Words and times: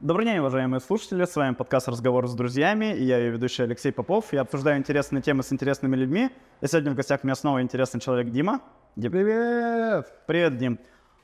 Добрый 0.00 0.24
день, 0.24 0.38
уважаемые 0.38 0.80
слушатели. 0.80 1.26
С 1.26 1.36
вами 1.36 1.54
подкаст 1.54 1.86
«Разговор 1.86 2.26
с 2.26 2.32
друзьями». 2.32 2.96
И 2.96 3.04
я 3.04 3.18
ее 3.18 3.32
ведущий 3.32 3.64
Алексей 3.64 3.92
Попов. 3.92 4.32
Я 4.32 4.40
обсуждаю 4.40 4.78
интересные 4.78 5.20
темы 5.20 5.42
с 5.42 5.52
интересными 5.52 5.94
людьми. 5.94 6.30
И 6.62 6.66
сегодня 6.66 6.92
в 6.92 6.94
гостях 6.94 7.20
у 7.22 7.26
меня 7.26 7.34
снова 7.34 7.60
интересный 7.60 8.00
человек 8.00 8.30
Дима. 8.30 8.62
Дим. 8.96 9.12
Привет! 9.12 10.06
Привет, 10.26 10.56
Дим. 10.56 10.78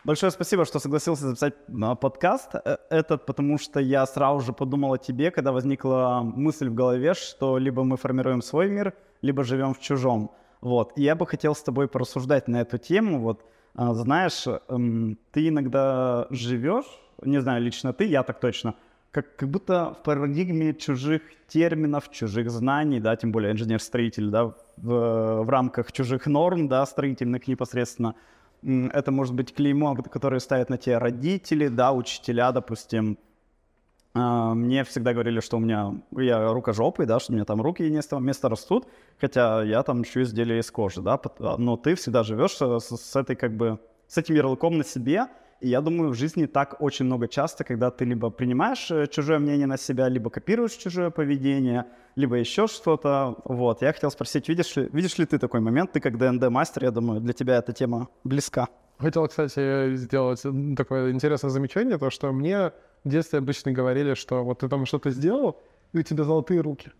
Большое 0.05 0.31
спасибо, 0.31 0.67
что 0.67 0.79
согласился 0.79 1.27
записать 1.27 1.55
а, 1.83 1.95
подкаст 1.95 2.51
э, 2.55 2.77
этот, 2.91 3.25
потому 3.25 3.57
что 3.57 3.81
я 3.81 4.05
сразу 4.05 4.45
же 4.45 4.53
подумал 4.53 4.93
о 4.93 4.99
тебе, 4.99 5.31
когда 5.31 5.53
возникла 5.53 6.21
мысль 6.23 6.69
в 6.69 6.75
голове, 6.75 7.15
что 7.15 7.57
либо 7.57 7.83
мы 7.83 7.97
формируем 7.97 8.43
свой 8.43 8.69
мир, 8.69 8.93
либо 9.23 9.43
живем 9.43 9.73
в 9.73 9.81
чужом. 9.81 10.33
Вот. 10.61 10.93
И 10.97 11.03
я 11.03 11.15
бы 11.15 11.27
хотел 11.27 11.55
с 11.55 11.63
тобой 11.63 11.89
порассуждать 11.89 12.47
на 12.47 12.61
эту 12.61 12.77
тему. 12.77 13.21
Вот, 13.21 13.43
знаешь, 13.77 14.45
эм, 14.69 15.19
ты 15.33 15.49
иногда 15.49 16.27
живешь 16.31 16.87
не 17.23 17.41
знаю, 17.41 17.63
лично 17.63 17.93
ты, 17.93 18.05
я 18.05 18.23
так 18.23 18.41
точно, 18.41 18.75
как, 19.11 19.37
как 19.37 19.49
будто 19.49 19.95
в 19.95 20.03
парадигме 20.03 20.75
чужих 20.75 21.23
терминов, 21.49 22.11
чужих 22.11 22.51
знаний, 22.51 23.01
да, 23.01 23.17
тем 23.17 23.33
более 23.33 23.53
инженер-строитель, 23.53 24.29
да, 24.29 24.45
в, 24.45 24.55
в 24.77 25.49
рамках 25.49 25.93
чужих 25.93 26.27
норм, 26.27 26.69
да, 26.69 26.85
строительных 26.87 27.49
непосредственно. 27.49 28.15
Это 28.63 29.13
может 29.13 29.35
быть 29.35 29.55
клеймо, 29.55 29.95
которое 29.97 30.41
ставят 30.41 30.71
на 30.71 30.77
те 30.77 30.99
родители, 30.99 31.69
да, 31.69 31.93
учителя, 31.93 32.53
допустим. 32.53 33.19
А, 34.19 34.55
мне 34.55 34.83
всегда 34.85 35.13
говорили, 35.13 35.41
что 35.41 35.59
у 35.59 35.61
меня, 35.61 35.95
я 36.17 36.51
рукожопый, 36.53 37.05
да, 37.05 37.21
что 37.21 37.33
у 37.33 37.35
меня 37.35 37.45
там 37.45 37.61
руки 37.61 37.83
не 37.91 38.01
с 38.01 38.07
того 38.07 38.23
места 38.23 38.49
растут, 38.49 38.87
хотя 39.21 39.63
я 39.63 39.83
там 39.83 40.05
шью 40.05 40.23
изделия 40.23 40.59
из 40.59 40.71
кожи, 40.71 41.03
да, 41.03 41.21
но 41.59 41.77
ты 41.77 41.95
всегда 41.95 42.23
живешь 42.23 42.53
с, 42.53 42.97
с 42.97 43.17
этой 43.17 43.37
как 43.37 43.55
бы, 43.55 43.79
с 44.09 44.17
этим 44.17 44.35
ярлыком 44.35 44.79
на 44.79 44.85
себе, 44.85 45.27
и 45.61 45.69
я 45.69 45.83
думаю, 45.83 46.11
в 46.11 46.15
жизни 46.15 46.47
так 46.47 46.81
очень 46.81 47.05
много 47.05 47.29
часто, 47.29 47.65
когда 47.65 47.91
ты 47.91 48.07
либо 48.07 48.31
принимаешь 48.31 48.91
э, 48.91 49.07
чужое 49.07 49.39
мнение 49.39 49.67
на 49.67 49.79
себя, 49.79 50.09
либо 50.09 50.31
копируешь 50.31 50.73
чужое 50.73 51.11
поведение, 51.11 51.87
либо 52.15 52.37
еще 52.37 52.67
что-то. 52.67 53.37
Вот, 53.45 53.83
я 53.83 53.93
хотел 53.93 54.11
спросить, 54.11 54.49
видишь 54.49 54.77
ли, 54.77 54.89
видишь 54.93 55.19
ли 55.19 55.25
ты 55.25 55.39
такой 55.39 55.61
момент? 55.61 55.93
Ты 55.93 56.01
как 56.01 56.19
ДНД-мастер, 56.19 56.85
я 56.85 56.91
думаю, 56.91 57.21
для 57.21 57.33
тебя 57.33 57.57
эта 57.57 57.73
тема 57.73 58.09
близка. 58.25 58.69
Хотел, 58.99 59.29
кстати, 59.29 59.95
сделать 59.97 60.43
такое 60.77 61.11
интересное 61.13 61.51
замечание, 61.51 61.99
то, 61.99 62.11
что 62.11 62.33
мне 62.33 62.73
в 63.07 63.09
детстве 63.09 63.39
обычно 63.39 63.71
говорили, 63.71 64.15
что 64.15 64.43
вот 64.43 64.59
ты 64.59 64.69
там 64.69 64.85
что-то 64.85 65.11
сделал, 65.11 65.63
и 65.93 65.99
у 65.99 66.03
тебя 66.03 66.25
золотые 66.25 66.61
руки. 66.61 66.91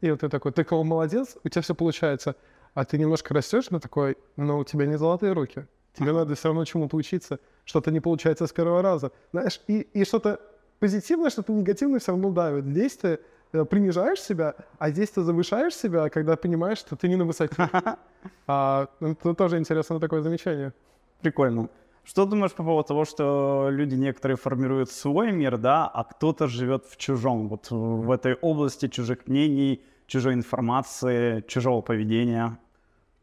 И 0.00 0.10
вот 0.10 0.20
ты 0.20 0.28
такой, 0.28 0.50
ты 0.50 0.64
кого 0.64 0.82
молодец, 0.82 1.36
у 1.44 1.48
тебя 1.48 1.62
все 1.62 1.76
получается. 1.76 2.34
А 2.74 2.84
ты 2.84 2.98
немножко 2.98 3.32
растешь, 3.32 3.70
но 3.70 3.78
такой, 3.78 4.16
но 4.36 4.58
у 4.58 4.64
тебя 4.64 4.86
не 4.86 4.98
золотые 4.98 5.32
руки. 5.32 5.66
Тебе 5.96 6.10
надо 6.10 6.34
все 6.34 6.48
равно 6.48 6.64
чему-то 6.64 6.96
учиться. 6.96 7.38
Что-то 7.64 7.92
не 7.92 8.00
получается 8.00 8.48
с 8.48 8.52
первого 8.52 8.82
раза. 8.82 9.12
Знаешь, 9.30 9.60
и, 9.68 9.82
и 9.82 10.04
что-то 10.04 10.40
позитивное, 10.80 11.30
что-то 11.30 11.52
негативное 11.52 12.00
все 12.00 12.10
равно 12.10 12.32
давит. 12.32 12.64
Здесь 12.64 12.96
ты 12.96 13.20
э, 13.52 13.64
принижаешь 13.64 14.20
себя, 14.20 14.56
а 14.78 14.90
здесь 14.90 15.10
ты 15.10 15.22
завышаешь 15.22 15.76
себя, 15.76 16.08
когда 16.08 16.36
понимаешь, 16.36 16.78
что 16.78 16.96
ты 16.96 17.06
не 17.06 17.16
на 17.16 17.24
высоте. 17.24 17.54
А, 18.46 18.88
ну, 19.00 19.12
это 19.12 19.34
тоже 19.34 19.58
интересное 19.58 20.00
такое 20.00 20.22
замечание. 20.22 20.72
Прикольно. 21.20 21.68
Что 22.04 22.26
думаешь 22.26 22.52
по 22.52 22.62
поводу 22.62 22.88
того, 22.88 23.04
что 23.04 23.68
люди 23.70 23.94
некоторые 23.94 24.36
формируют 24.36 24.90
свой 24.90 25.32
мир, 25.32 25.56
да, 25.56 25.86
а 25.86 26.04
кто-то 26.04 26.46
живет 26.46 26.84
в 26.86 26.96
чужом, 26.96 27.48
вот 27.48 27.70
в 27.70 28.10
этой 28.10 28.34
области 28.34 28.88
чужих 28.88 29.26
мнений, 29.26 29.82
чужой 30.06 30.34
информации, 30.34 31.42
чужого 31.48 31.80
поведения? 31.80 32.58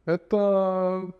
Это 0.05 1.13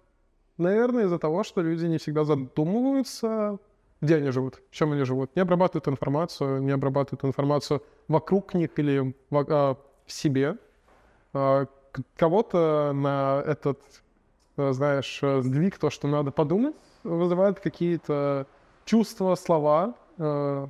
Наверное, 0.61 1.05
из-за 1.05 1.17
того, 1.17 1.43
что 1.43 1.61
люди 1.61 1.87
не 1.87 1.97
всегда 1.97 2.23
задумываются, 2.23 3.57
где 3.99 4.17
они 4.17 4.29
живут, 4.29 4.61
чем 4.69 4.91
они 4.91 5.03
живут. 5.05 5.35
Не 5.35 5.41
обрабатывают 5.41 5.87
информацию, 5.87 6.61
не 6.61 6.69
обрабатывают 6.69 7.25
информацию 7.25 7.81
вокруг 8.07 8.53
них 8.53 8.69
или 8.77 9.15
в, 9.31 9.45
а, 9.49 9.75
в 10.05 10.11
себе. 10.11 10.57
А, 11.33 11.65
кого-то 12.15 12.91
на 12.93 13.41
этот, 13.43 13.79
знаешь, 14.55 15.19
сдвиг, 15.21 15.79
то, 15.79 15.89
что 15.89 16.07
надо 16.07 16.29
подумать, 16.29 16.75
вызывает 17.03 17.59
какие-то 17.59 18.47
чувства, 18.85 19.35
слова. 19.35 19.95
А, 20.17 20.69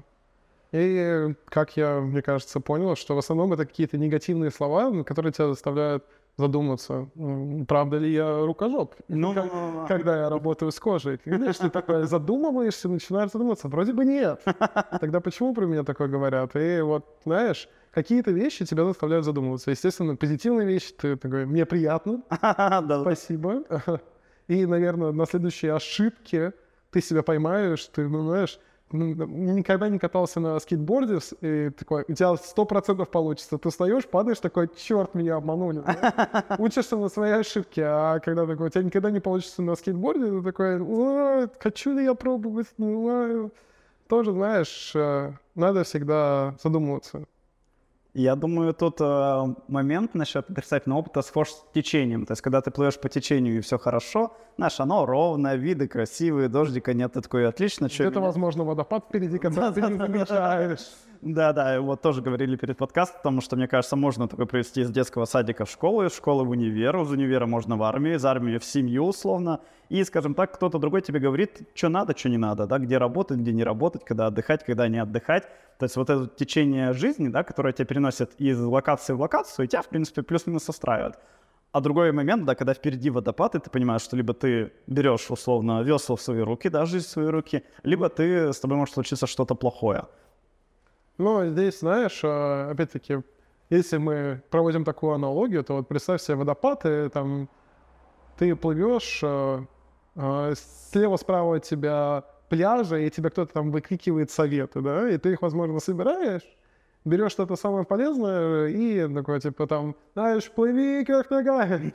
и, 0.72 1.34
как 1.46 1.76
я, 1.76 2.00
мне 2.00 2.22
кажется, 2.22 2.60
понял, 2.60 2.96
что 2.96 3.16
в 3.16 3.18
основном 3.18 3.54
это 3.54 3.66
какие-то 3.66 3.98
негативные 3.98 4.52
слова, 4.52 5.04
которые 5.04 5.34
тебя 5.34 5.48
заставляют 5.48 6.06
задуматься, 6.38 7.10
правда 7.68 7.98
ли 7.98 8.14
я 8.14 8.46
рукожоп, 8.46 8.96
ну, 9.08 9.34
как, 9.34 9.88
когда 9.88 10.18
я 10.18 10.30
работаю 10.30 10.72
с 10.72 10.80
кожей. 10.80 11.18
Когда 11.18 11.52
ты 11.52 11.70
такое 11.70 12.06
задумываешься, 12.06 12.90
начинаешь 12.90 13.32
задумываться, 13.32 13.68
вроде 13.68 13.94
бы 13.94 14.06
нет. 14.06 14.42
Тогда 15.00 15.20
почему 15.20 15.54
про 15.54 15.66
меня 15.66 15.84
такое 15.84 16.08
говорят? 16.08 16.56
И 16.56 16.82
вот, 16.82 17.06
знаешь, 17.26 17.68
какие-то 17.92 18.32
вещи 18.32 18.66
тебя 18.66 18.86
заставляют 18.86 19.26
задумываться. 19.26 19.72
Естественно, 19.72 20.16
позитивные 20.16 20.68
вещи, 20.68 20.94
ты 20.94 21.16
такой, 21.16 21.46
мне 21.46 21.66
приятно, 21.66 22.22
спасибо. 23.02 23.64
И, 24.52 24.66
наверное, 24.66 25.14
на 25.14 25.26
следующие 25.26 25.74
ошибки 25.74 26.52
ты 26.90 27.02
себя 27.02 27.24
поймаешь, 27.24 27.86
ты, 27.86 28.06
ну, 28.10 28.28
знаешь, 28.28 28.60
никогда 28.92 29.88
не 29.88 29.98
катался 29.98 30.42
на 30.42 30.60
скейтборде, 30.60 31.20
и 31.40 31.70
такой, 31.70 32.04
у 32.06 32.14
тебя 32.14 32.36
сто 32.36 32.66
процентов 32.66 33.10
получится. 33.10 33.58
Ты 33.58 33.70
встаешь, 33.70 34.06
падаешь, 34.06 34.40
такой, 34.40 34.70
черт, 34.76 35.16
меня 35.16 35.38
обманули. 35.38 35.82
Учишься 36.58 36.98
на 36.98 37.08
своей 37.08 37.36
ошибке, 37.36 37.84
а 37.86 38.20
когда 38.20 38.46
такой, 38.46 38.68
у 38.68 38.70
тебя 38.70 38.84
никогда 38.84 39.10
не 39.10 39.22
получится 39.22 39.62
на 39.62 39.74
скейтборде, 39.78 40.26
ты 40.26 40.44
такой, 40.44 41.50
хочу 41.58 41.94
ли 41.94 42.04
я 42.04 42.14
пробовать, 42.14 42.68
ну, 42.78 43.52
тоже, 44.10 44.34
знаешь, 44.34 44.92
э, 44.96 45.32
надо 45.56 45.86
всегда 45.86 46.58
задумываться. 46.62 47.24
Я 48.14 48.36
думаю, 48.36 48.74
тут 48.74 49.00
э, 49.00 49.56
момент 49.70 50.16
насчет 50.16 50.50
отрицательного 50.50 51.00
опыта 51.00 51.22
схож 51.22 51.50
с 51.50 51.64
течением. 51.74 52.26
То 52.26 52.34
есть, 52.34 52.42
когда 52.42 52.60
ты 52.62 52.70
плывешь 52.70 53.00
по 53.00 53.08
течению 53.08 53.58
и 53.58 53.62
все 53.62 53.78
хорошо, 53.78 54.36
знаешь, 54.58 54.80
оно 54.82 55.06
ровное, 55.06 55.56
виды 55.56 55.88
красивые, 55.88 56.50
дождика 56.50 56.94
нет, 56.94 57.14
ты 57.14 57.22
такой, 57.22 57.48
отлично. 57.48 57.88
Что 57.88 58.04
Это, 58.04 58.20
меня... 58.20 58.28
возможно, 58.28 58.66
водопад 58.66 59.06
впереди, 59.06 59.38
когда 59.38 59.72
ты 59.72 59.82
не 59.82 59.98
замечаешь. 59.98 60.90
Да-да, 61.22 61.80
вот 61.82 62.02
тоже 62.02 62.24
говорили 62.24 62.56
перед 62.56 62.78
подкастом, 62.78 63.18
потому 63.18 63.42
что, 63.42 63.56
мне 63.56 63.68
кажется, 63.68 63.96
можно 63.96 64.28
такое 64.28 64.48
провести 64.48 64.82
из 64.82 64.90
детского 64.90 65.26
садика 65.26 65.66
в 65.66 65.70
школу, 65.70 66.04
из 66.04 66.16
школы 66.16 66.44
в 66.44 66.50
универ, 66.50 66.98
из 67.00 67.12
универа 67.12 67.46
можно 67.46 67.78
в 67.78 67.84
армию, 67.84 68.16
из 68.16 68.26
армии 68.26 68.58
в 68.58 68.66
семью 68.66 69.06
условно. 69.06 69.60
И, 69.90 70.04
скажем 70.04 70.34
так, 70.34 70.56
кто-то 70.56 70.80
другой 70.80 71.02
тебе 71.02 71.20
говорит, 71.20 71.62
что 71.76 71.90
надо, 71.90 72.18
что 72.18 72.30
не 72.30 72.38
надо, 72.38 72.66
да, 72.66 72.80
где 72.80 72.98
работать, 72.98 73.38
где 73.38 73.54
не 73.54 73.64
работать, 73.64 74.04
когда 74.04 74.28
отдыхать, 74.28 74.66
когда 74.66 74.88
не 74.88 74.98
отдыхать. 74.98 75.44
То 75.78 75.86
есть 75.86 75.96
вот 75.96 76.10
это 76.10 76.28
течение 76.28 76.94
жизни, 76.94 77.28
да, 77.28 77.44
которое 77.44 77.72
тебя 77.72 77.86
переносит 77.86 78.32
из 78.40 78.60
локации 78.60 79.14
в 79.14 79.22
локацию, 79.22 79.66
и 79.66 79.68
тебя, 79.68 79.84
в 79.84 79.90
принципе, 79.90 80.24
плюс-минус 80.24 80.70
устраивает. 80.70 81.20
А 81.72 81.82
другой 81.82 82.12
момент, 82.14 82.46
да, 82.46 82.56
когда 82.56 82.74
впереди 82.74 83.12
водопад, 83.12 83.54
и 83.54 83.60
ты 83.60 83.70
понимаешь, 83.70 84.02
что 84.02 84.18
либо 84.18 84.34
ты 84.34 84.74
берешь, 84.88 85.30
условно, 85.30 85.84
весла 85.84 86.16
в 86.16 86.22
свои 86.22 86.40
руки, 86.40 86.68
да, 86.68 86.86
жизнь 86.86 87.06
в 87.06 87.10
свои 87.10 87.28
руки, 87.28 87.64
либо 87.84 88.10
ты, 88.10 88.52
с 88.52 88.60
тобой 88.60 88.78
может 88.78 88.96
случиться 88.96 89.28
что-то 89.28 89.54
плохое. 89.54 90.06
Ну, 91.18 91.46
здесь, 91.48 91.80
знаешь, 91.80 92.22
а, 92.24 92.72
опять-таки, 92.72 93.20
если 93.70 93.98
мы 93.98 94.42
проводим 94.50 94.84
такую 94.84 95.14
аналогию, 95.14 95.64
то 95.64 95.76
вот 95.76 95.88
представь 95.88 96.22
себе 96.22 96.36
водопад, 96.36 96.86
и 96.86 97.10
там 97.10 97.50
ты 98.38 98.56
плывешь, 98.56 99.22
а, 99.24 99.64
а, 100.16 100.54
слева-справа 100.92 101.58
от 101.58 101.64
тебя 101.64 102.24
пляжи, 102.50 103.06
и 103.06 103.10
тебе 103.10 103.30
кто-то 103.30 103.54
там 103.54 103.72
выкрикивает 103.72 104.32
советы, 104.32 104.82
да, 104.82 105.10
и 105.10 105.18
ты 105.18 105.34
их, 105.34 105.42
возможно, 105.42 105.80
собираешь, 105.80 106.44
берешь 107.06 107.32
что-то 107.32 107.56
самое 107.56 107.86
полезное 107.86 108.68
и 108.68 109.08
такой, 109.14 109.40
типа, 109.40 109.68
там, 109.68 109.96
знаешь, 110.14 110.50
плыви 110.52 111.06
как 111.06 111.30
ногами. 111.30 111.92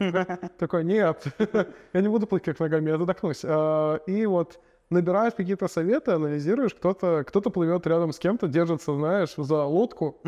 Такой, 0.59 0.85
нет, 0.85 1.25
я 1.93 2.01
не 2.01 2.09
буду 2.09 2.27
плыть 2.27 2.45
как 2.45 2.59
ногами, 2.59 2.91
я 2.91 2.99
задохнусь. 2.99 3.45
И 3.45 4.27
вот 4.27 4.59
набираешь 4.91 5.35
какие-то 5.35 5.69
советы, 5.69 6.13
анализируешь, 6.13 6.75
кто-то 6.75 7.25
кто 7.27 7.41
плывет 7.41 7.87
рядом 7.87 8.13
с 8.13 8.19
кем-то, 8.19 8.49
держится, 8.49 8.95
знаешь, 8.95 9.35
за 9.37 9.65
лодку, 9.65 10.19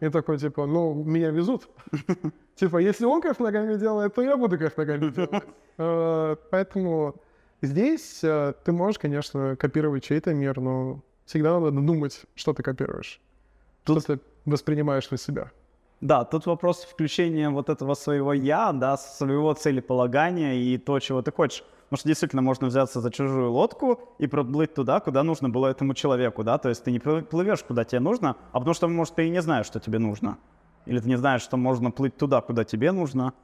и 0.00 0.08
такой, 0.08 0.38
типа, 0.38 0.66
ну, 0.66 0.94
меня 0.94 1.30
везут. 1.30 1.68
Типа, 2.54 2.76
если 2.76 3.06
он 3.06 3.22
как 3.22 3.40
ногами 3.40 3.76
делает, 3.76 4.14
то 4.14 4.22
я 4.22 4.36
буду 4.36 4.58
как 4.58 4.76
ногами 4.76 5.10
делать. 5.10 5.44
А, 5.78 6.36
поэтому 6.50 7.14
здесь 7.62 8.22
э, 8.22 8.52
ты 8.62 8.72
можешь, 8.72 8.98
конечно, 8.98 9.56
копировать 9.56 10.04
чей-то 10.04 10.34
мир, 10.34 10.60
но 10.60 11.00
всегда 11.24 11.58
надо 11.58 11.70
думать, 11.70 12.22
что 12.34 12.52
ты 12.52 12.62
копируешь, 12.62 13.20
что 13.84 14.00
ты 14.00 14.20
воспринимаешь 14.44 15.10
на 15.10 15.16
себя. 15.16 15.50
Да, 16.02 16.24
тут 16.24 16.46
вопрос 16.46 16.84
включения 16.84 17.48
вот 17.48 17.68
этого 17.68 17.94
своего 17.94 18.32
«я», 18.32 18.72
да, 18.72 18.96
своего 18.96 19.54
целеполагания 19.54 20.54
и 20.54 20.76
то, 20.76 20.98
чего 20.98 21.22
ты 21.22 21.32
хочешь. 21.32 21.64
Потому 21.92 22.00
что 22.00 22.08
действительно 22.08 22.40
можно 22.40 22.68
взяться 22.68 23.02
за 23.02 23.10
чужую 23.10 23.50
лодку 23.50 24.00
и 24.16 24.26
проплыть 24.26 24.72
туда, 24.72 25.00
куда 25.00 25.22
нужно 25.22 25.50
было 25.50 25.66
этому 25.66 25.92
человеку, 25.92 26.42
да, 26.42 26.56
то 26.56 26.70
есть 26.70 26.82
ты 26.84 26.90
не 26.90 26.98
плывешь, 26.98 27.62
куда 27.62 27.84
тебе 27.84 28.00
нужно, 28.00 28.38
а 28.52 28.60
потому 28.60 28.72
что, 28.72 28.88
может, 28.88 29.16
ты 29.16 29.26
и 29.26 29.30
не 29.30 29.42
знаешь, 29.42 29.66
что 29.66 29.78
тебе 29.78 29.98
нужно. 29.98 30.38
Или 30.86 31.00
ты 31.00 31.08
не 31.10 31.18
знаешь, 31.18 31.42
что 31.42 31.58
можно 31.58 31.90
плыть 31.90 32.16
туда, 32.16 32.40
куда 32.40 32.64
тебе 32.64 32.92
нужно. 32.92 33.34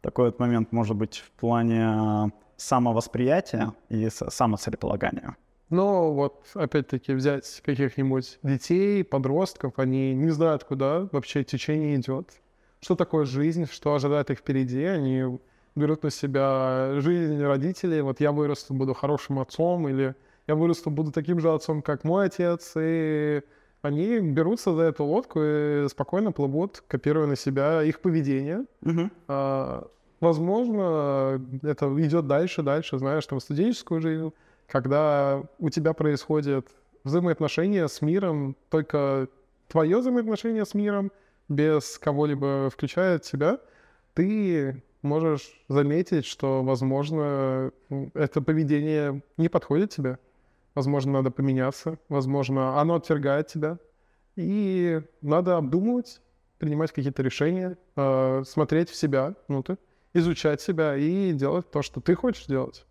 Такой 0.00 0.30
вот 0.30 0.38
момент 0.38 0.72
может 0.72 0.96
быть 0.96 1.18
в 1.18 1.30
плане 1.32 2.32
самовосприятия 2.56 3.74
и 3.90 4.08
самоцелеполагания. 4.08 5.36
Но 5.68 6.14
вот, 6.14 6.46
опять-таки, 6.54 7.12
взять 7.12 7.60
каких-нибудь 7.62 8.38
детей, 8.42 9.04
подростков, 9.04 9.78
они 9.78 10.14
не 10.14 10.30
знают, 10.30 10.64
куда 10.64 11.08
вообще 11.12 11.44
течение 11.44 11.96
идет, 11.96 12.30
что 12.80 12.96
такое 12.96 13.26
жизнь, 13.26 13.66
что 13.70 13.94
ожидает 13.94 14.30
их 14.30 14.38
впереди, 14.38 14.82
они 14.82 15.38
берут 15.74 16.02
на 16.02 16.10
себя 16.10 17.00
жизнь 17.00 17.42
родителей, 17.42 18.02
вот 18.02 18.20
я 18.20 18.32
вырасту, 18.32 18.74
буду 18.74 18.94
хорошим 18.94 19.38
отцом, 19.38 19.88
или 19.88 20.14
я 20.46 20.54
вырасту, 20.54 20.90
буду 20.90 21.12
таким 21.12 21.40
же 21.40 21.52
отцом, 21.52 21.82
как 21.82 22.04
мой 22.04 22.26
отец, 22.26 22.72
и 22.76 23.42
они 23.82 24.20
берутся 24.20 24.74
за 24.74 24.82
эту 24.82 25.04
лодку 25.04 25.40
и 25.42 25.88
спокойно 25.88 26.32
плывут, 26.32 26.82
копируя 26.86 27.26
на 27.26 27.36
себя 27.36 27.82
их 27.82 28.00
поведение. 28.00 28.64
Мгм. 28.80 29.10
А, 29.28 29.88
возможно, 30.20 31.40
это 31.62 31.86
идет 32.00 32.26
дальше, 32.26 32.62
дальше, 32.62 32.98
знаешь, 32.98 33.26
там 33.26 33.40
студенческую 33.40 34.00
жизнь, 34.00 34.32
когда 34.68 35.42
у 35.58 35.70
тебя 35.70 35.92
происходит 35.92 36.68
взаимоотношения 37.04 37.88
с 37.88 38.00
миром, 38.02 38.56
только 38.70 39.28
твое 39.68 39.98
взаимоотношение 39.98 40.64
с 40.64 40.74
миром, 40.74 41.10
без 41.48 41.98
кого-либо 41.98 42.70
включая 42.70 43.18
тебя, 43.18 43.58
ты 44.14 44.82
можешь 45.02 45.52
заметить, 45.68 46.24
что, 46.24 46.62
возможно, 46.62 47.72
это 48.14 48.40
поведение 48.40 49.22
не 49.36 49.48
подходит 49.48 49.90
тебе. 49.90 50.18
Возможно, 50.74 51.12
надо 51.12 51.30
поменяться. 51.30 51.98
Возможно, 52.08 52.80
оно 52.80 52.94
отвергает 52.94 53.48
тебя. 53.48 53.78
И 54.36 55.02
надо 55.20 55.58
обдумывать, 55.58 56.20
принимать 56.58 56.92
какие-то 56.92 57.22
решения, 57.22 57.76
э, 57.96 58.42
смотреть 58.46 58.88
в 58.88 58.94
себя 58.94 59.34
внутрь, 59.48 59.74
изучать 60.14 60.60
себя 60.60 60.96
и 60.96 61.32
делать 61.32 61.70
то, 61.70 61.82
что 61.82 62.00
ты 62.00 62.14
хочешь 62.14 62.46
делать, 62.46 62.86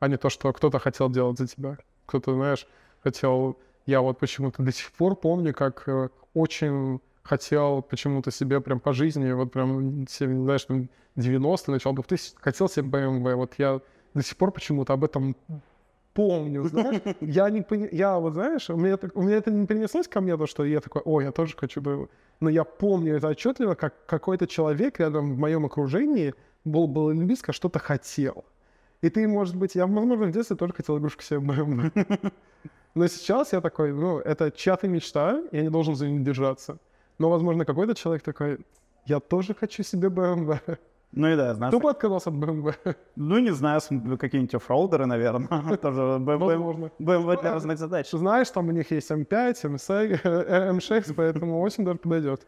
а 0.00 0.08
не 0.08 0.16
то, 0.16 0.30
что 0.30 0.52
кто-то 0.52 0.78
хотел 0.78 1.08
делать 1.08 1.38
за 1.38 1.46
тебя. 1.46 1.78
Кто-то, 2.06 2.34
знаешь, 2.34 2.66
хотел... 3.02 3.58
Я 3.86 4.02
вот 4.02 4.18
почему-то 4.18 4.62
до 4.62 4.72
сих 4.72 4.92
пор 4.92 5.16
помню, 5.16 5.54
как 5.54 5.88
э, 5.88 6.10
очень 6.34 7.00
хотел 7.22 7.82
почему-то 7.82 8.30
себе 8.30 8.60
прям 8.60 8.80
по 8.80 8.92
жизни, 8.92 9.32
вот 9.32 9.52
прям, 9.52 10.06
знаешь, 10.08 10.64
там 10.64 10.88
90-е, 11.16 11.72
начало 11.72 11.94
2000 11.94 12.36
хотел 12.40 12.68
себе 12.68 12.88
BMW. 12.88 13.34
Вот 13.34 13.54
я 13.58 13.80
до 14.14 14.22
сих 14.22 14.36
пор 14.36 14.52
почему-то 14.52 14.92
об 14.92 15.04
этом 15.04 15.36
помню, 16.14 16.64
знаешь. 16.64 17.02
Я 17.20 17.50
не 17.50 17.64
я 17.92 18.18
вот, 18.18 18.34
знаешь, 18.34 18.70
у 18.70 18.76
меня, 18.76 18.98
у 19.14 19.22
меня 19.22 19.36
это 19.36 19.50
не 19.50 19.66
перенеслось 19.66 20.08
ко 20.08 20.20
мне, 20.20 20.36
то, 20.36 20.46
что 20.46 20.64
я 20.64 20.80
такой, 20.80 21.02
ой, 21.04 21.24
я 21.24 21.32
тоже 21.32 21.56
хочу 21.56 21.80
BMW. 21.80 22.08
Но 22.40 22.48
я 22.48 22.64
помню 22.64 23.16
это 23.16 23.28
отчетливо, 23.28 23.74
как 23.74 24.06
какой-то 24.06 24.46
человек 24.46 25.00
рядом 25.00 25.34
в 25.34 25.38
моем 25.38 25.66
окружении 25.66 26.34
был, 26.64 26.86
был 26.86 27.14
близко, 27.14 27.52
что-то 27.52 27.78
хотел. 27.78 28.44
И 29.02 29.08
ты, 29.08 29.26
может 29.26 29.56
быть, 29.56 29.74
я, 29.74 29.86
возможно, 29.86 30.26
в 30.26 30.32
детстве 30.32 30.56
тоже 30.56 30.72
хотел 30.72 30.98
игрушку 30.98 31.22
себе 31.22 31.40
BMW. 31.40 32.32
Но 32.94 33.06
сейчас 33.06 33.52
я 33.52 33.60
такой, 33.60 33.92
ну, 33.92 34.18
это 34.18 34.50
чья-то 34.50 34.88
мечта, 34.88 35.42
я 35.52 35.62
не 35.62 35.70
должен 35.70 35.94
за 35.94 36.08
нее 36.08 36.20
держаться. 36.24 36.78
Но, 37.20 37.28
возможно, 37.28 37.66
какой-то 37.66 37.94
человек 37.94 38.22
такой, 38.22 38.58
я 39.04 39.20
тоже 39.20 39.54
хочу 39.54 39.82
себе 39.82 40.08
BMW. 40.08 40.58
Ну 41.12 41.28
и 41.28 41.36
да, 41.36 41.48
я 41.48 41.54
знаю. 41.54 41.72
Тупо 41.72 41.90
отказался 41.90 42.30
от 42.30 42.36
BMW. 42.36 42.74
Ну, 43.16 43.38
не 43.38 43.50
знаю, 43.50 43.80
какие-нибудь 44.18 44.54
оффроудеры, 44.54 45.04
наверное. 45.06 45.76
Тоже 45.82 46.00
BMW. 46.00 46.90
BMW 46.98 47.40
для 47.40 47.52
разных 47.52 47.78
задач. 47.78 48.10
Знаешь, 48.10 48.50
там 48.50 48.68
у 48.68 48.72
них 48.72 48.90
есть 48.90 49.10
M5, 49.10 49.54
M6, 49.64 50.22
M6 50.78 51.14
поэтому 51.14 51.60
очень 51.60 51.84
даже 51.84 51.98
подойдет. 51.98 52.46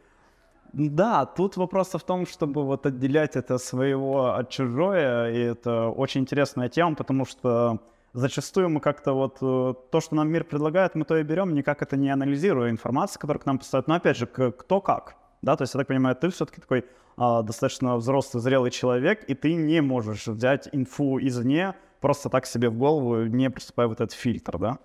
Да, 0.72 1.26
тут 1.26 1.58
вопрос 1.58 1.92
в 1.92 2.00
том, 2.00 2.24
чтобы 2.26 2.64
вот 2.64 2.86
отделять 2.86 3.36
это 3.36 3.58
своего 3.58 4.32
от 4.34 4.48
чужое, 4.48 5.32
и 5.32 5.38
это 5.38 5.88
очень 5.88 6.22
интересная 6.22 6.70
тема, 6.70 6.94
потому 6.94 7.26
что 7.26 7.78
зачастую 8.12 8.68
мы 8.68 8.80
как-то 8.80 9.12
вот 9.12 9.38
э, 9.40 9.74
то, 9.90 10.00
что 10.00 10.14
нам 10.14 10.28
мир 10.28 10.44
предлагает, 10.44 10.94
мы 10.94 11.04
то 11.04 11.16
и 11.16 11.22
берем, 11.22 11.54
никак 11.54 11.82
это 11.82 11.96
не 11.96 12.10
анализируя 12.10 12.70
информацию, 12.70 13.20
которую 13.20 13.42
к 13.42 13.46
нам 13.46 13.58
поставят. 13.58 13.88
Но 13.88 13.94
опять 13.94 14.16
же, 14.16 14.26
кто 14.26 14.80
как, 14.80 15.16
да, 15.42 15.56
то 15.56 15.62
есть 15.62 15.74
я 15.74 15.78
так 15.78 15.88
понимаю, 15.88 16.16
ты 16.16 16.28
все-таки 16.30 16.60
такой 16.60 16.84
а, 17.16 17.42
достаточно 17.42 17.96
взрослый, 17.96 18.42
зрелый 18.42 18.70
человек, 18.70 19.24
и 19.24 19.34
ты 19.34 19.54
не 19.54 19.80
можешь 19.80 20.26
взять 20.26 20.68
инфу 20.72 21.18
извне 21.18 21.74
просто 22.00 22.28
так 22.28 22.46
себе 22.46 22.68
в 22.68 22.76
голову, 22.76 23.24
не 23.24 23.50
приступая 23.50 23.86
вот 23.86 24.00
этот 24.00 24.12
фильтр, 24.12 24.58
да? 24.58 24.78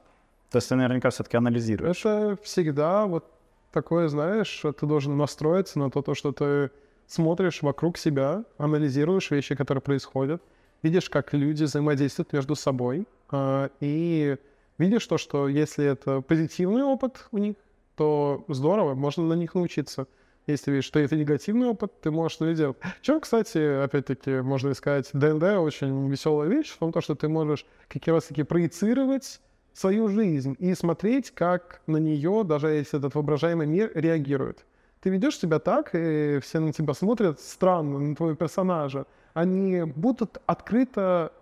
То 0.52 0.58
есть 0.58 0.70
ты 0.70 0.76
наверняка 0.76 1.10
все-таки 1.10 1.38
анализируешь. 1.38 2.06
Это 2.06 2.38
всегда 2.44 3.06
вот 3.06 3.26
такое, 3.72 4.08
знаешь, 4.08 4.62
ты 4.62 4.86
должен 4.86 5.18
настроиться 5.18 5.80
на 5.80 5.90
то, 5.90 6.02
то, 6.02 6.14
что 6.14 6.32
ты 6.32 6.72
смотришь 7.06 7.62
вокруг 7.62 7.98
себя, 7.98 8.44
анализируешь 8.58 9.32
вещи, 9.32 9.56
которые 9.56 9.82
происходят, 9.82 10.42
видишь, 10.84 11.10
как 11.10 11.34
люди 11.34 11.64
взаимодействуют 11.64 12.34
между 12.34 12.56
собой, 12.56 13.08
и 13.32 14.38
видишь 14.78 15.08
то, 15.08 15.18
что 15.18 15.48
если 15.48 15.86
это 15.86 16.22
позитивный 16.22 16.84
опыт 16.84 17.28
у 17.32 17.38
них, 17.38 17.56
то 17.96 18.46
здорово, 18.48 18.94
можно 18.94 19.24
на 19.24 19.34
них 19.34 19.56
научиться. 19.56 20.08
Если 20.46 20.72
видишь, 20.72 20.86
что 20.86 21.00
это 21.00 21.18
негативный 21.18 21.68
опыт, 21.68 22.00
ты 22.00 22.10
можешь 22.10 22.38
делать. 22.38 22.78
Чем, 23.02 23.20
кстати, 23.20 23.84
опять-таки, 23.84 24.42
можно 24.42 24.74
сказать, 24.76 25.10
ДНД 25.12 25.58
очень 25.60 26.10
веселая 26.10 26.48
вещь 26.48 26.70
в 26.70 26.78
том, 26.78 26.94
то, 26.94 27.02
что 27.02 27.16
ты 27.16 27.28
можешь 27.28 27.66
как 27.90 28.08
раз-таки 28.08 28.44
проецировать 28.44 29.42
свою 29.74 30.08
жизнь 30.08 30.56
и 30.58 30.74
смотреть, 30.74 31.32
как 31.32 31.82
на 31.86 31.98
нее, 31.98 32.44
даже 32.46 32.70
если 32.70 32.98
этот 32.98 33.14
воображаемый 33.16 33.68
мир 33.68 33.92
реагирует. 33.94 34.66
Ты 35.02 35.10
ведешь 35.10 35.38
себя 35.38 35.60
так, 35.60 35.92
и 35.94 36.40
все 36.42 36.60
на 36.60 36.72
тебя 36.72 36.94
смотрят 36.94 37.40
странно, 37.40 38.00
на 38.00 38.16
твоего 38.16 38.36
персонажа. 38.36 39.06
Они 39.34 39.84
будут 39.84 40.42
открыто 40.46 41.34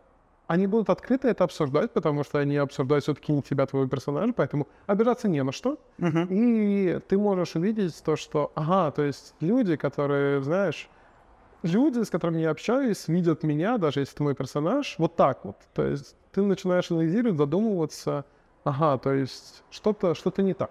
они 0.48 0.68
будут 0.68 0.90
открыто 0.90 1.28
это 1.28 1.44
обсуждать, 1.44 1.92
потому 1.92 2.24
что 2.24 2.40
они 2.40 2.58
обсуждают 2.58 3.04
все-таки 3.04 3.32
не 3.32 3.42
тебя, 3.42 3.66
твоего 3.66 3.88
персонажа, 3.88 4.34
поэтому 4.34 4.68
обижаться 4.86 5.28
не 5.28 5.44
на 5.44 5.52
что. 5.52 5.80
Мгм. 5.98 6.28
И 6.30 7.00
ты 7.08 7.18
можешь 7.18 7.56
увидеть 7.56 8.02
то, 8.04 8.16
что, 8.16 8.52
ага, 8.56 8.92
то 8.92 9.04
есть 9.04 9.36
люди, 9.40 9.76
которые, 9.76 10.42
знаешь, 10.44 10.90
люди, 11.64 12.04
с 12.04 12.10
которыми 12.10 12.42
я 12.42 12.52
общаюсь, 12.52 13.08
видят 13.08 13.44
меня, 13.44 13.78
даже 13.78 14.02
если 14.02 14.16
это 14.16 14.24
мой 14.24 14.36
персонаж, 14.36 14.96
вот 14.98 15.16
так 15.16 15.44
вот. 15.46 15.58
То 15.74 15.84
есть 15.84 16.16
ты 16.32 16.42
начинаешь 16.42 16.92
анализировать, 16.92 17.38
задумываться, 17.38 18.26
ага, 18.64 18.98
то 18.98 19.14
есть 19.14 19.64
что-то 19.72 20.14
что 20.14 20.32
не 20.42 20.54
так. 20.54 20.70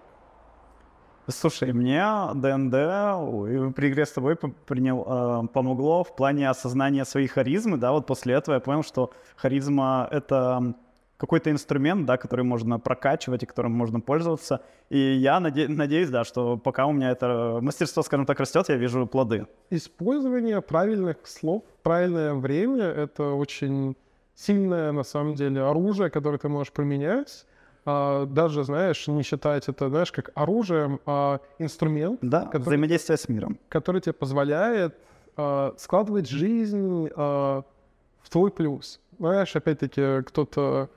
Слушай, 1.27 1.73
мне 1.73 2.03
ДНД 2.35 3.73
при 3.75 3.89
игре 3.89 4.05
с 4.05 4.11
тобой 4.11 4.35
принял, 4.35 5.03
э, 5.07 5.47
помогло 5.47 6.03
в 6.03 6.15
плане 6.15 6.49
осознания 6.49 7.03
своей 7.03 7.27
харизмы, 7.27 7.77
да, 7.77 7.91
вот 7.91 8.05
после 8.05 8.35
этого 8.35 8.55
я 8.55 8.59
понял, 8.59 8.83
что 8.83 9.11
харизма— 9.35 10.07
это 10.11 10.75
какой-то 11.17 11.49
инструмент, 11.49 12.05
да, 12.05 12.17
который 12.17 12.43
можно 12.43 12.79
прокачивать 12.79 13.41
и 13.41 13.45
которым 13.47 13.71
можно 13.71 14.01
пользоваться, 14.01 14.61
и 14.89 14.99
я 14.99 15.39
наде- 15.39 15.67
надеюсь, 15.67 16.09
да, 16.09 16.25
что 16.25 16.57
пока 16.57 16.85
у 16.85 16.91
меня 16.91 17.09
это 17.09 17.59
мастерство, 17.61 18.03
скажем 18.03 18.25
так, 18.25 18.39
растет, 18.39 18.69
я 18.69 18.75
вижу 18.75 19.07
плоды. 19.07 19.47
Использование 19.71 20.61
правильных 20.61 21.17
слов 21.23 21.63
правильное 21.81 22.35
время— 22.35 22.83
это 22.83 23.33
очень 23.33 23.95
сильное, 24.35 24.91
на 24.91 25.03
самом 25.03 25.33
деле, 25.33 25.61
оружие, 25.61 26.09
которое 26.09 26.37
ты 26.37 26.49
можешь 26.49 26.73
применять. 26.73 27.45
А, 27.85 28.25
даже, 28.25 28.63
знаешь, 28.63 29.07
не 29.07 29.21
считать 29.23 29.69
это, 29.69 29.89
знаешь, 29.89 30.11
как 30.11 30.31
оружием, 30.33 30.99
а 31.05 31.39
инструмент, 31.59 32.19
Да, 32.21 32.45
Который- 32.45 32.63
взаимодействие 32.63 33.17
с 33.17 33.29
миром. 33.29 33.59
который 33.69 34.01
тебе 34.01 34.13
позволяет 34.13 34.97
а, 35.37 35.73
складывать 35.77 36.27
жизнь 36.27 37.09
а, 37.15 37.63
в 38.21 38.29
твой 38.29 38.49
плюс. 38.51 38.99
Знаешь, 39.19 39.55
опять-таки, 39.55 40.23
кто-то... 40.23 40.89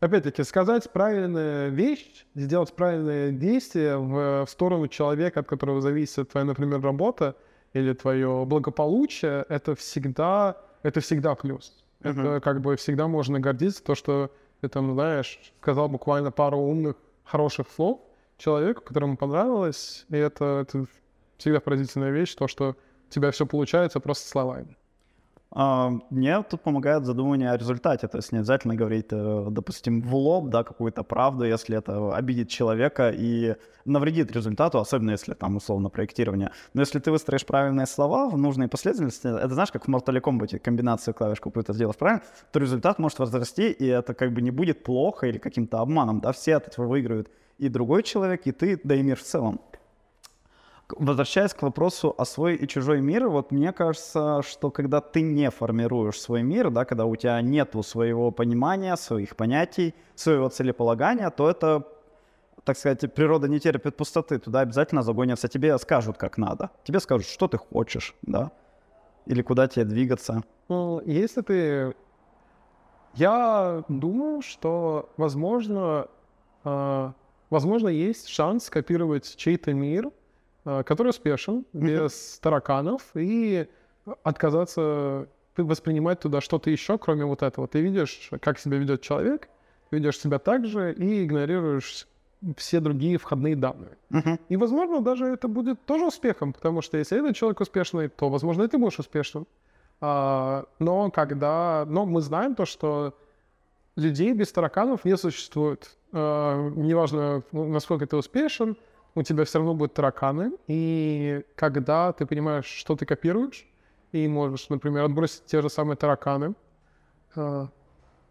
опять-таки, 0.00 0.42
сказать 0.44 0.90
правильную 0.92 1.70
вещь, 1.72 2.26
сделать 2.34 2.72
правильное 2.74 3.30
действие 3.32 3.96
в, 3.98 4.44
в 4.46 4.50
сторону 4.50 4.88
человека, 4.88 5.40
от 5.40 5.46
которого 5.46 5.80
зависит 5.80 6.30
твоя, 6.30 6.44
например, 6.44 6.80
работа 6.80 7.34
или 7.72 7.92
твое 7.92 8.44
благополучие, 8.46 9.44
это 9.48 9.74
всегда, 9.74 10.56
это 10.82 11.00
всегда 11.00 11.34
плюс. 11.34 11.84
Мгм. 12.02 12.20
Это 12.20 12.40
как 12.40 12.60
бы 12.60 12.76
всегда 12.76 13.08
можно 13.08 13.40
гордиться, 13.40 13.82
то, 13.82 13.94
что 13.94 14.30
ты 14.60 14.68
там, 14.68 14.92
знаешь, 14.92 15.38
сказал 15.60 15.88
буквально 15.88 16.30
пару 16.30 16.58
умных, 16.58 16.96
хороших 17.24 17.68
слов 17.70 18.00
человеку, 18.36 18.82
которому 18.82 19.16
понравилось, 19.16 20.06
и 20.08 20.16
это, 20.16 20.66
это 20.66 20.86
всегда 21.36 21.60
поразительная 21.60 22.10
вещь, 22.10 22.34
то, 22.34 22.48
что 22.48 22.70
у 23.08 23.10
тебя 23.12 23.30
все 23.30 23.46
получается 23.46 24.00
просто 24.00 24.28
словами. 24.28 24.76
А, 25.52 25.90
Мне 26.10 26.42
тут 26.44 26.60
помогает 26.60 27.04
задумывание 27.04 27.50
о 27.50 27.56
результате, 27.56 28.06
то 28.06 28.18
есть 28.18 28.30
не 28.30 28.38
обязательно 28.38 28.76
говорить, 28.76 29.06
э, 29.10 29.46
допустим, 29.50 30.00
в 30.00 30.14
лоб, 30.14 30.48
да, 30.48 30.62
какую-то 30.62 31.02
правду, 31.02 31.44
если 31.44 31.76
это 31.76 32.14
обидит 32.14 32.48
человека 32.48 33.10
и 33.10 33.56
навредит 33.84 34.30
результату, 34.30 34.78
особенно 34.78 35.10
если 35.10 35.34
там 35.34 35.56
условно 35.56 35.88
проектирование. 35.88 36.52
Но 36.72 36.82
если 36.82 37.00
ты 37.00 37.10
выстроишь 37.10 37.44
правильные 37.44 37.86
слова 37.86 38.28
в 38.28 38.38
нужной 38.38 38.68
последовательности, 38.68 39.26
это 39.26 39.54
знаешь, 39.54 39.72
как 39.72 39.88
в 39.88 39.90
Mortal 39.90 40.20
Kombat, 40.20 40.60
комбинацию 40.60 41.14
клавиш 41.14 41.40
какую-то 41.40 41.72
сделаешь 41.72 41.96
правильно, 41.96 42.22
то 42.52 42.60
результат 42.60 43.00
может 43.00 43.18
возрасти, 43.18 43.72
и 43.72 43.86
это 43.86 44.14
как 44.14 44.32
бы 44.32 44.42
не 44.42 44.52
будет 44.52 44.84
плохо 44.84 45.26
или 45.26 45.38
каким-то 45.38 45.80
обманом, 45.80 46.20
да, 46.20 46.30
все 46.30 46.56
от 46.56 46.68
этого 46.68 46.86
выиграют, 46.86 47.28
и 47.58 47.68
другой 47.68 48.04
человек, 48.04 48.42
и 48.46 48.52
ты, 48.52 48.80
да 48.84 48.94
и 48.94 49.02
мир 49.02 49.16
в 49.16 49.22
целом. 49.22 49.60
Возвращаясь 50.98 51.54
к 51.54 51.62
вопросу 51.62 52.14
о 52.16 52.24
свой 52.24 52.56
и 52.56 52.66
чужой 52.66 53.00
мир, 53.00 53.28
вот 53.28 53.52
мне 53.52 53.72
кажется, 53.72 54.42
что 54.42 54.70
когда 54.70 55.00
ты 55.00 55.22
не 55.22 55.50
формируешь 55.50 56.20
свой 56.20 56.42
мир, 56.42 56.70
да, 56.70 56.84
когда 56.84 57.04
у 57.04 57.16
тебя 57.16 57.40
нет 57.42 57.74
своего 57.84 58.30
понимания, 58.30 58.96
своих 58.96 59.36
понятий, 59.36 59.94
своего 60.14 60.48
целеполагания, 60.48 61.30
то 61.30 61.48
это, 61.50 61.86
так 62.64 62.76
сказать, 62.76 63.14
природа 63.14 63.48
не 63.48 63.60
терпит 63.60 63.96
пустоты, 63.96 64.38
туда 64.38 64.60
обязательно 64.60 65.02
загонятся, 65.02 65.48
тебе 65.48 65.78
скажут, 65.78 66.16
как 66.18 66.38
надо. 66.38 66.70
Тебе 66.84 67.00
скажут, 67.00 67.26
что 67.26 67.48
ты 67.48 67.58
хочешь, 67.58 68.14
да, 68.22 68.50
или 69.26 69.42
куда 69.42 69.68
тебе 69.68 69.84
двигаться. 69.84 70.42
Ну, 70.68 71.00
если 71.04 71.42
ты... 71.42 71.94
Я 73.14 73.82
думаю, 73.88 74.40
что, 74.40 75.10
возможно, 75.16 76.06
э, 76.64 77.12
возможно, 77.50 77.88
есть 77.88 78.28
шанс 78.28 78.70
копировать 78.70 79.36
чей-то 79.36 79.72
мир, 79.72 80.10
который 80.64 81.08
успешен, 81.08 81.64
без 81.72 82.38
тараканов, 82.40 83.02
и 83.14 83.68
отказаться 84.22 85.28
воспринимать 85.56 86.20
туда 86.20 86.40
что-то 86.40 86.70
еще, 86.70 86.98
кроме 86.98 87.24
вот 87.24 87.42
этого. 87.42 87.68
Ты 87.68 87.80
видишь, 87.80 88.30
как 88.40 88.58
себя 88.58 88.78
ведет 88.78 89.02
человек, 89.02 89.48
ведешь 89.90 90.18
себя 90.18 90.38
так 90.38 90.66
же 90.66 90.92
и 90.92 91.24
игнорируешь 91.24 92.06
все 92.56 92.80
другие 92.80 93.18
входные 93.18 93.56
данные. 93.56 93.98
Мгм. 94.08 94.38
И, 94.48 94.56
возможно, 94.56 95.00
даже 95.00 95.26
это 95.26 95.48
будет 95.48 95.84
тоже 95.84 96.06
успехом, 96.06 96.52
потому 96.52 96.80
что 96.80 96.96
если 96.96 97.18
этот 97.18 97.36
человек 97.36 97.60
успешный, 97.60 98.08
то, 98.08 98.30
возможно, 98.30 98.62
и 98.62 98.68
ты 98.68 98.78
будешь 98.78 98.98
успешным. 98.98 99.46
А, 100.00 100.64
но 100.78 101.10
когда... 101.10 101.84
Но 101.86 102.06
мы 102.06 102.22
знаем 102.22 102.54
то, 102.54 102.64
что 102.64 103.14
людей 103.96 104.32
без 104.32 104.50
тараканов 104.52 105.04
не 105.04 105.16
существует. 105.18 105.96
А, 106.12 106.70
неважно, 106.70 107.42
ну, 107.52 107.66
насколько 107.66 108.06
ты 108.06 108.16
успешен, 108.16 108.76
у 109.14 109.22
тебя 109.22 109.44
все 109.44 109.58
равно 109.58 109.74
будут 109.74 109.94
тараканы. 109.94 110.52
И 110.66 111.44
когда 111.54 112.12
ты 112.12 112.26
понимаешь, 112.26 112.66
что 112.66 112.96
ты 112.96 113.06
копируешь, 113.06 113.66
и 114.12 114.26
можешь, 114.28 114.68
например, 114.68 115.04
отбросить 115.04 115.44
те 115.46 115.62
же 115.62 115.70
самые 115.70 115.96
тараканы, 115.96 116.54
а, 117.36 117.68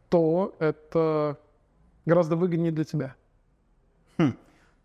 то 0.10 0.56
это 0.60 1.38
гораздо 2.06 2.36
выгоднее 2.36 2.72
для 2.72 2.84
тебя. 2.84 3.16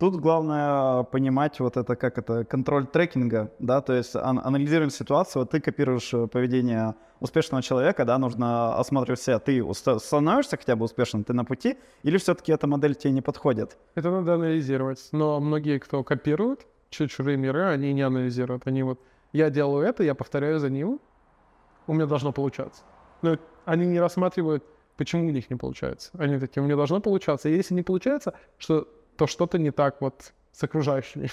Тут 0.05 0.17
главное 0.17 1.03
понимать 1.05 1.59
вот 1.61 1.79
это, 1.79 1.97
как 1.97 2.19
это, 2.19 2.45
контроль 2.45 2.87
трекинга, 2.87 3.51
да, 3.59 3.81
то 3.81 3.95
есть 3.95 4.15
ан- 4.15 4.39
анализируем 4.45 4.91
ситуацию, 4.91 5.41
вот 5.41 5.51
ты 5.51 5.61
копируешь 5.61 6.13
э, 6.13 6.27
поведение 6.27 6.95
успешного 7.21 7.63
человека, 7.63 8.05
да, 8.05 8.19
нужно 8.19 8.77
осматривать 8.77 9.23
себя, 9.23 9.39
ты 9.39 9.63
уста- 9.63 9.99
становишься 9.99 10.59
хотя 10.59 10.77
бы 10.77 10.85
успешным, 10.85 11.25
ты 11.25 11.33
на 11.33 11.47
пути, 11.47 11.79
или 12.03 12.19
все-таки 12.19 12.53
эта 12.53 12.67
модель 12.67 12.95
тебе 12.95 13.15
не 13.15 13.23
подходит? 13.23 13.79
Это 13.95 14.11
надо 14.11 14.35
анализировать. 14.35 15.09
Но 15.13 15.41
многие, 15.41 15.79
кто 15.79 16.05
копирует 16.05 16.67
чужие 16.91 17.39
миры, 17.39 17.63
они 17.63 17.95
не 17.95 18.03
анализируют. 18.03 18.67
Они 18.67 18.83
вот, 18.83 19.01
я 19.33 19.49
делаю 19.49 19.87
это, 19.87 20.03
я 20.03 20.15
повторяю 20.15 20.59
за 20.61 20.69
ним, 20.69 21.01
у 21.87 21.95
меня 21.95 22.05
должно 22.05 22.31
получаться. 22.31 22.83
Но 23.23 23.39
они 23.65 23.87
не 23.87 24.01
рассматривают, 24.01 24.65
почему 24.99 25.29
у 25.29 25.31
них 25.31 25.49
не 25.49 25.57
получается. 25.57 26.11
Они 26.19 26.39
такие, 26.39 26.61
у 26.61 26.67
меня 26.67 26.77
должно 26.77 27.01
получаться. 27.01 27.49
И 27.49 27.57
если 27.57 27.73
не 27.73 27.83
получается, 27.83 28.35
что, 28.59 28.87
то 29.17 29.27
что-то 29.27 29.59
не 29.59 29.71
так 29.71 30.01
вот 30.01 30.33
с 30.53 30.63
окружающими. 30.63 31.31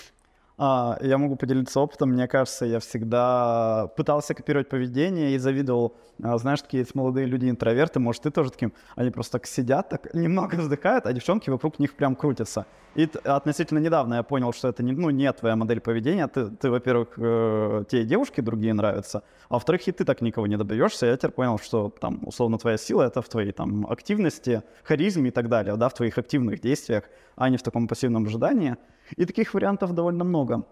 А, 0.64 0.96
я 1.02 1.18
могу 1.18 1.38
поделиться 1.38 1.80
опытом. 1.80 2.12
Мне 2.12 2.28
кажется, 2.28 2.68
я 2.68 2.80
всегда 2.80 3.88
пытался 3.98 4.36
копировать 4.36 4.70
поведение 4.70 5.34
и 5.34 5.40
завидовал. 5.40 5.96
А, 6.22 6.38
знаешь, 6.38 6.62
такие 6.62 6.82
есть 6.82 6.94
молодые 6.94 7.26
люди 7.26 7.50
интроверты, 7.50 8.00
может, 8.00 8.22
ты 8.22 8.30
тоже 8.30 8.52
таким. 8.52 8.72
Они 8.96 9.10
просто 9.10 9.40
так 9.40 9.48
сидят, 9.48 9.90
так 9.90 10.14
немного 10.14 10.56
вздыхают, 10.58 11.08
а 11.08 11.14
девчонки 11.14 11.50
вокруг 11.50 11.80
них 11.80 11.96
прям 11.96 12.16
крутятся. 12.16 12.68
И 12.94 13.10
относительно 13.24 13.80
недавно 13.80 14.16
я 14.16 14.24
понял, 14.24 14.54
что 14.54 14.68
это 14.68 14.84
не, 14.84 14.92
ну, 14.92 15.10
не 15.10 15.34
твоя 15.34 15.56
модель 15.56 15.80
поведения. 15.80 16.28
Ты, 16.28 16.52
ты 16.52 16.70
во-первых, 16.70 17.14
э, 17.18 17.86
те 17.90 18.04
девушки 18.04 18.42
другие 18.42 18.76
нравятся, 18.76 19.24
а 19.50 19.56
во-вторых, 19.56 19.88
и 19.88 19.92
ты 19.92 20.06
так 20.06 20.22
никого 20.22 20.46
не 20.46 20.58
добьешься. 20.58 21.08
Я 21.08 21.18
теперь 21.18 21.32
понял, 21.32 21.58
что 21.58 21.90
там, 21.90 22.20
условно, 22.24 22.60
твоя 22.60 22.78
сила— 22.78 23.02
это 23.08 23.24
в 23.24 23.30
твоей 23.30 23.52
там 23.52 23.88
активности, 23.90 24.62
харизме 24.84 25.30
и 25.30 25.32
так 25.32 25.50
далее, 25.50 25.76
да, 25.76 25.90
в 25.90 25.96
твоих 25.96 26.20
активных 26.20 26.60
действиях, 26.60 27.06
а 27.36 27.50
не 27.50 27.58
в 27.58 27.64
таком 27.64 27.88
пассивном 27.88 28.26
ожидании. 28.26 28.78
И 29.18 29.26
таких 29.26 29.54
вариантов 29.54 29.94
довольно 29.94 30.24
много. 30.24 30.64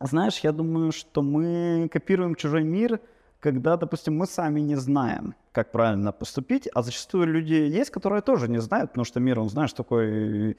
Знаешь, 0.00 0.40
я 0.40 0.52
думаю, 0.52 0.92
что 0.92 1.22
мы 1.22 1.88
копируем 1.92 2.34
чужой 2.34 2.64
мир, 2.64 3.00
когда, 3.40 3.76
допустим, 3.76 4.16
мы 4.16 4.26
сами 4.26 4.60
не 4.60 4.76
знаем, 4.76 5.34
как 5.52 5.72
правильно 5.72 6.12
поступить, 6.12 6.68
а 6.74 6.82
зачастую 6.82 7.26
люди 7.26 7.54
есть, 7.54 7.90
которые 7.90 8.22
тоже 8.22 8.48
не 8.48 8.60
знают, 8.60 8.90
потому 8.90 9.04
что 9.04 9.20
мир, 9.20 9.40
он, 9.40 9.48
знаешь, 9.48 9.72
такой 9.72 10.56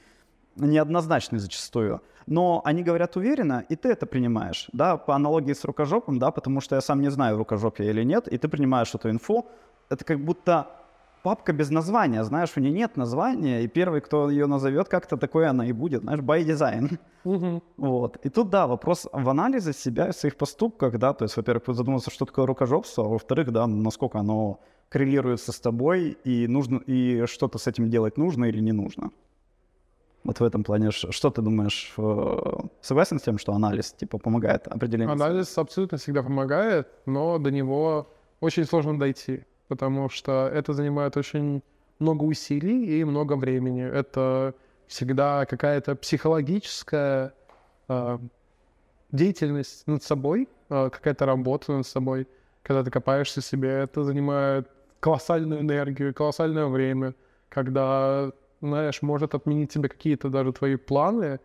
неоднозначный 0.56 1.40
зачастую. 1.40 2.02
Но 2.26 2.62
они 2.66 2.84
говорят 2.84 3.16
уверенно, 3.16 3.64
и 3.70 3.76
ты 3.76 3.90
это 3.90 4.06
принимаешь, 4.06 4.70
да, 4.74 4.98
по 4.98 5.16
аналогии 5.16 5.54
с 5.54 5.64
рукожопом, 5.64 6.20
да, 6.20 6.32
потому 6.32 6.62
что 6.62 6.76
я 6.76 6.82
сам 6.82 7.02
не 7.02 7.12
знаю, 7.12 7.38
рукожоп 7.38 7.80
я 7.80 7.90
или 7.90 8.04
нет, 8.04 8.28
и 8.28 8.38
ты 8.38 8.48
принимаешь 8.48 8.94
эту 8.94 9.10
инфу, 9.10 9.46
это 9.90 10.04
как 10.04 10.20
будто 10.20 10.68
папка 11.28 11.52
без 11.52 11.72
названия, 11.72 12.24
знаешь, 12.24 12.54
у 12.56 12.62
нее 12.62 12.72
нет 12.72 12.98
названия, 12.98 13.64
и 13.64 13.68
первый, 13.68 14.00
кто 14.00 14.30
ее 14.30 14.46
назовет, 14.46 14.88
как-то 14.88 15.18
такое 15.18 15.50
она 15.50 15.68
и 15.68 15.74
будет, 15.74 16.04
знаешь, 16.04 16.22
by 16.22 16.46
design. 16.46 16.98
Вот. 17.78 18.18
И 18.26 18.30
тут, 18.30 18.50
да, 18.50 18.66
вопрос 18.66 19.10
в 19.12 19.30
анализе 19.30 19.74
себя 19.74 20.08
и 20.08 20.14
своих 20.14 20.38
поступках, 20.38 20.98
да, 20.98 21.14
то 21.14 21.26
есть, 21.26 21.36
во-первых, 21.38 21.76
задуматься, 21.76 22.12
что 22.12 22.26
такое 22.26 22.46
рукожопство, 22.46 23.04
а 23.04 23.10
во-вторых, 23.10 23.52
да, 23.52 23.68
насколько 23.68 24.20
оно 24.20 24.60
коррелируется 24.88 25.52
с 25.52 25.60
тобой, 25.60 26.18
и 26.24 26.48
нужно, 26.48 26.78
и 26.88 27.26
что-то 27.26 27.58
с 27.58 27.68
этим 27.68 27.90
делать 27.90 28.18
нужно 28.18 28.46
или 28.46 28.62
не 28.62 28.72
нужно. 28.72 29.12
Вот 30.24 30.40
в 30.40 30.44
этом 30.44 30.64
плане, 30.64 30.92
что 30.92 31.30
ты 31.30 31.42
думаешь, 31.42 31.94
э, 31.98 32.68
согласен 32.82 33.20
с 33.20 33.24
тем, 33.24 33.38
что 33.38 33.52
анализ, 33.52 33.92
типа, 33.92 34.18
помогает 34.18 34.68
определению? 34.68 35.12
Анализ 35.12 35.58
абсолютно 35.58 35.98
всегда 35.98 36.24
помогает, 36.24 36.88
но 37.06 37.38
до 37.38 37.52
него 37.52 38.08
очень 38.40 38.64
сложно 38.66 38.98
дойти, 38.98 39.44
потому 39.68 40.10
что 40.10 40.50
это 40.54 40.74
занимает 40.74 41.18
очень 41.18 41.62
много 42.00 42.24
усилий 42.24 43.00
и 43.00 43.04
много 43.04 43.34
времени. 43.36 43.84
Это 43.84 44.54
всегда 44.88 45.46
какая-то 45.46 45.96
психологическая 45.96 47.34
э, 47.88 48.18
деятельность 49.12 49.86
над 49.88 50.04
собой, 50.04 50.48
э, 50.70 50.90
какая-то 50.92 51.26
работа 51.26 51.74
над 51.74 51.88
собой. 51.88 52.28
Когда 52.64 52.84
ты 52.84 52.92
копаешься 52.92 53.42
в 53.42 53.46
себе, 53.46 53.70
это 53.70 54.04
занимает 54.04 54.70
колоссальную 55.00 55.62
энергию, 55.62 56.14
колоссальное 56.14 56.66
время, 56.66 57.14
когда, 57.50 58.32
знаешь, 58.62 59.02
может 59.02 59.36
отменить 59.36 59.72
тебе 59.72 59.90
какие-то 59.90 60.30
даже 60.30 60.52
твои 60.54 60.76
планы, 60.76 61.40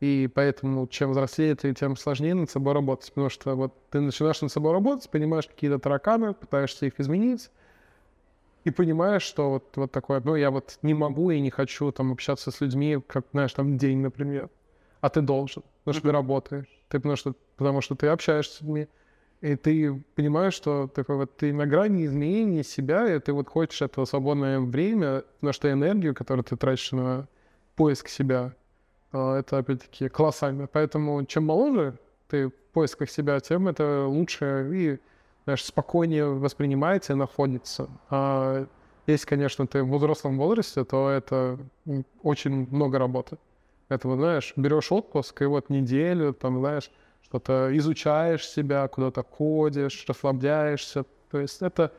и 0.00 0.28
поэтому 0.34 0.86
чем 0.88 1.12
взрослее 1.12 1.54
ты, 1.54 1.72
тем 1.72 1.96
сложнее 1.96 2.34
над 2.34 2.50
собой 2.50 2.74
работать, 2.74 3.08
потому 3.10 3.30
что 3.30 3.54
вот 3.54 3.74
ты 3.90 4.00
начинаешь 4.00 4.40
над 4.42 4.50
собой 4.50 4.72
работать, 4.72 5.08
понимаешь 5.10 5.46
какие-то 5.46 5.78
тараканы, 5.78 6.34
пытаешься 6.34 6.86
их 6.86 6.98
изменить, 6.98 7.50
и 8.64 8.70
понимаешь, 8.70 9.22
что 9.22 9.50
вот, 9.50 9.76
вот 9.76 9.92
такое, 9.92 10.20
ну, 10.24 10.36
я 10.36 10.50
вот 10.50 10.78
не 10.82 10.94
могу 10.94 11.30
и 11.30 11.40
не 11.40 11.50
хочу 11.50 11.92
там 11.92 12.12
общаться 12.12 12.50
с 12.50 12.60
людьми, 12.60 12.98
как, 13.06 13.26
знаешь, 13.32 13.52
там 13.52 13.76
день, 13.76 13.98
например, 13.98 14.48
а 15.00 15.10
ты 15.10 15.20
должен, 15.20 15.62
потому 15.84 15.94
что 15.94 16.08
ты 16.08 16.12
работаешь, 16.12 16.80
ты, 16.88 16.98
потому, 16.98 17.16
что, 17.16 17.34
потому 17.56 17.80
что 17.82 17.94
ты 17.94 18.08
общаешься 18.08 18.56
с 18.56 18.60
людьми, 18.62 18.88
и 19.42 19.56
ты 19.56 20.02
понимаешь, 20.14 20.54
что 20.54 20.88
такой 20.88 21.16
вот 21.16 21.36
ты 21.36 21.52
на 21.52 21.66
грани 21.66 22.06
изменения 22.06 22.64
себя, 22.64 23.14
и 23.14 23.18
ты 23.18 23.34
вот 23.34 23.48
хочешь 23.48 23.82
это 23.82 24.04
свободное 24.06 24.58
время, 24.58 25.24
потому 25.34 25.52
что 25.52 25.70
энергию, 25.70 26.14
которую 26.14 26.44
ты 26.44 26.56
тратишь 26.56 26.92
на 26.92 27.28
поиск 27.76 28.08
себя, 28.08 28.54
а, 29.12 29.38
это 29.38 29.58
опять-таки 29.58 30.08
колоссально. 30.08 30.66
Поэтому 30.66 31.22
чем 31.26 31.44
моложе 31.44 31.98
ты 32.28 32.48
в 32.48 32.54
поисках 32.72 33.10
себя, 33.10 33.38
тем 33.40 33.68
это 33.68 34.06
лучше 34.06 34.70
и 34.72 34.98
знаешь, 35.44 35.64
спокойнее 35.64 36.26
воспринимается 36.26 37.12
и 37.12 37.16
находится. 37.16 37.88
А 38.10 38.66
если, 39.06 39.26
конечно, 39.26 39.66
ты 39.66 39.82
в 39.82 39.94
взрослом 39.94 40.38
возрасте, 40.38 40.84
то 40.84 41.10
это 41.10 41.58
очень 42.22 42.66
много 42.70 42.98
работы. 42.98 43.38
Это, 43.88 44.08
вот, 44.08 44.16
знаешь, 44.16 44.54
берешь 44.56 44.90
отпуск 44.90 45.42
и 45.42 45.44
вот 45.44 45.68
неделю, 45.68 46.32
там, 46.32 46.58
знаешь, 46.58 46.90
что-то 47.22 47.68
изучаешь 47.76 48.48
себя, 48.48 48.88
куда-то 48.88 49.22
ходишь, 49.22 50.04
расслабляешься. 50.08 51.04
То 51.30 51.40
есть 51.40 51.60
это, 51.60 51.92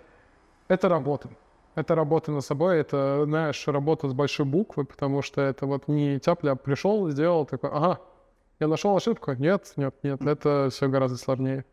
это 0.68 0.90
работа. 0.90 1.30
Это 1.76 1.94
работа 1.94 2.32
над 2.32 2.44
собой, 2.44 2.78
это, 2.78 3.26
знаешь, 3.26 3.68
работа 3.68 4.08
с 4.08 4.14
большой 4.14 4.46
буквы, 4.46 4.86
потому 4.86 5.22
что 5.22 5.42
это 5.42 5.66
вот 5.66 5.88
не 5.90 6.20
тяпля 6.20 6.56
пришел, 6.56 7.10
сделал, 7.10 7.46
такой, 7.46 7.70
ага, 7.70 8.00
я 8.60 8.68
нашел 8.68 8.96
ошибку. 8.96 9.34
Нет, 9.34 9.74
нет, 9.76 9.94
нет, 10.02 10.26
это 10.26 10.70
все 10.72 10.88
гораздо 10.88 11.18
сложнее. 11.18 11.66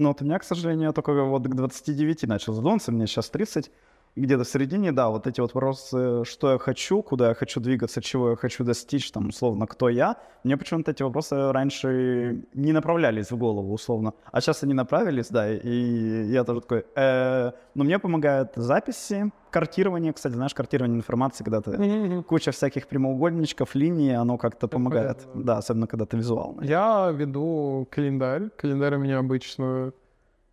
Ну, 0.00 0.08
вот 0.08 0.22
у 0.22 0.24
меня, 0.24 0.38
к 0.38 0.44
сожалению, 0.44 0.86
я 0.86 0.92
только 0.92 1.12
вот 1.24 1.42
к 1.46 1.54
29 1.54 2.22
начал 2.22 2.54
задумываться, 2.54 2.90
мне 2.90 3.06
сейчас 3.06 3.28
30. 3.28 3.70
Где-то 4.16 4.44
в 4.44 4.48
середине, 4.48 4.92
да, 4.92 5.08
вот 5.08 5.26
эти 5.26 5.40
вот 5.40 5.54
вопросы, 5.54 6.24
что 6.24 6.52
я 6.52 6.58
хочу, 6.58 7.02
куда 7.02 7.28
я 7.28 7.34
хочу 7.34 7.60
двигаться, 7.60 8.02
чего 8.02 8.30
я 8.30 8.36
хочу 8.36 8.64
достичь, 8.64 9.10
там, 9.12 9.28
условно, 9.28 9.66
кто 9.66 9.88
я, 9.88 10.16
мне 10.44 10.56
почему-то 10.56 10.90
эти 10.90 11.02
вопросы 11.02 11.52
раньше 11.52 12.44
не 12.54 12.72
направлялись 12.72 13.30
в 13.30 13.36
голову, 13.36 13.72
условно, 13.72 14.12
а 14.32 14.40
сейчас 14.40 14.62
они 14.62 14.74
направились, 14.74 15.28
да, 15.28 15.50
и 15.50 16.32
я 16.32 16.44
тоже 16.44 16.60
такой, 16.60 16.84
э, 16.96 17.52
но 17.74 17.84
мне 17.84 17.98
помогают 17.98 18.52
записи, 18.56 19.30
картирование, 19.50 20.12
кстати, 20.12 20.34
знаешь, 20.34 20.54
картирование 20.54 20.98
информации, 20.98 21.44
когда 21.44 21.60
ты 21.60 22.22
куча 22.22 22.50
всяких 22.50 22.88
прямоугольничков, 22.88 23.74
линий, 23.74 24.12
оно 24.12 24.38
как-то 24.38 24.68
помогает, 24.68 25.26
да, 25.34 25.58
особенно 25.58 25.86
когда 25.86 26.04
ты 26.04 26.16
визуал. 26.16 26.58
Я 26.62 27.10
веду 27.12 27.86
календарь, 27.90 28.50
календарь 28.56 28.96
у 28.96 28.98
меня 28.98 29.18
обычно 29.18 29.92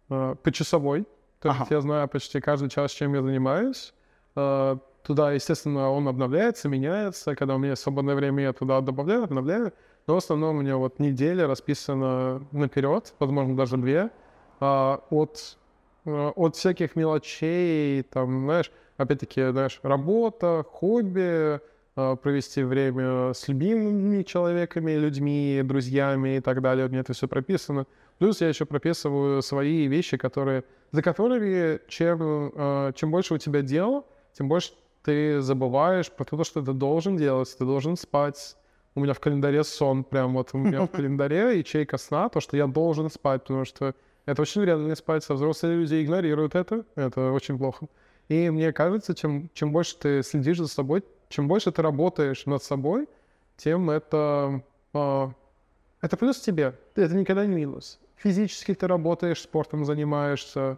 э, 0.10 0.36
почасовой, 0.44 1.06
то 1.40 1.50
ага. 1.50 1.60
есть 1.60 1.72
я 1.72 1.82
знаю 1.82 2.08
почти 2.08 2.40
каждый 2.40 2.70
час, 2.70 2.92
чем 2.92 3.14
я 3.14 3.22
занимаюсь. 3.22 3.94
Э, 4.36 4.78
туда, 5.04 5.32
естественно, 5.32 5.92
он 5.92 6.08
обновляется, 6.08 6.68
меняется. 6.70 7.36
Когда 7.36 7.56
у 7.56 7.58
меня 7.58 7.76
свободное 7.76 8.16
время, 8.16 8.44
я 8.44 8.54
туда 8.54 8.82
добавляю, 8.82 9.24
обновляю. 9.24 9.74
Но 10.08 10.16
в 10.16 10.18
основном 10.18 10.58
у 10.58 10.62
меня 10.62 10.78
вот 10.78 11.00
неделя 11.00 11.48
расписана 11.48 12.42
наперед, 12.52 13.14
возможно, 13.20 13.56
даже 13.56 13.78
две. 13.78 14.10
А, 14.60 15.02
от, 15.10 15.58
э, 16.06 16.32
от 16.36 16.56
всяких 16.56 16.96
мелочей, 16.96 18.04
там, 18.04 18.46
знаешь, 18.46 18.72
опять-таки, 18.98 19.52
знаешь, 19.52 19.80
работа, 19.84 20.66
хобби, 20.70 21.60
э, 21.96 22.16
провести 22.16 22.64
время 22.64 23.34
с 23.34 23.48
любимыми 23.48 24.24
человеками, 24.24 24.94
людьми, 24.94 25.62
друзьями 25.64 26.38
и 26.38 26.40
так 26.40 26.62
далее. 26.62 26.86
У 26.86 26.90
меня 26.90 27.02
это 27.02 27.14
все 27.14 27.28
прописано. 27.28 27.86
Плюс 28.18 28.42
я 28.42 28.50
еще 28.50 28.66
прописываю 28.66 29.42
свои 29.42 29.88
вещи, 29.88 30.18
которые, 30.18 30.64
за 30.92 31.02
которыми 31.02 31.80
чем, 31.88 32.52
э, 32.54 32.92
чем 32.96 33.12
больше 33.12 33.34
у 33.34 33.38
тебя 33.38 33.62
дел, 33.62 34.06
тем 34.34 34.48
больше 34.48 34.74
ты 35.04 35.42
забываешь 35.42 36.12
про 36.12 36.26
то, 36.26 36.44
что 36.44 36.62
ты 36.62 36.74
должен 36.74 37.18
делать, 37.18 37.56
ты 37.58 37.66
должен 37.66 37.96
спать. 37.98 38.56
У 38.96 39.00
меня 39.00 39.14
в 39.14 39.20
календаре 39.20 39.64
сон, 39.64 40.04
прям 40.04 40.34
вот 40.34 40.50
у 40.54 40.58
меня 40.58 40.82
в 40.86 40.88
календаре 40.92 41.60
ячейка 41.60 41.98
сна, 41.98 42.30
то, 42.30 42.40
что 42.40 42.58
я 42.58 42.68
должен 42.68 43.10
спать, 43.10 43.44
потому 43.44 43.66
что 43.66 43.94
это 44.26 44.42
очень 44.42 44.62
вредно 44.62 44.88
не 44.88 44.96
спать, 44.96 45.26
а 45.30 45.34
взрослые 45.34 45.78
люди 45.78 46.04
игнорируют 46.04 46.56
это, 46.56 46.84
это 46.96 47.32
очень 47.32 47.58
плохо. 47.58 47.88
И 48.28 48.50
мне 48.50 48.74
кажется, 48.74 49.16
чем, 49.16 49.50
чем 49.54 49.72
больше 49.72 49.98
ты 49.98 50.24
следишь 50.24 50.58
за 50.58 50.68
собой, 50.68 51.04
чем 51.30 51.48
больше 51.48 51.72
ты 51.72 51.82
работаешь 51.82 52.46
над 52.46 52.64
собой, 52.64 53.08
тем 53.56 53.90
это, 53.90 54.62
э, 54.94 55.28
это 56.02 56.18
плюс 56.18 56.40
тебе, 56.40 56.78
это 56.96 57.16
никогда 57.16 57.46
не 57.46 57.56
минус 57.56 58.00
физически 58.18 58.74
ты 58.74 58.88
работаешь, 58.88 59.42
спортом 59.42 59.86
занимаешься, 59.86 60.78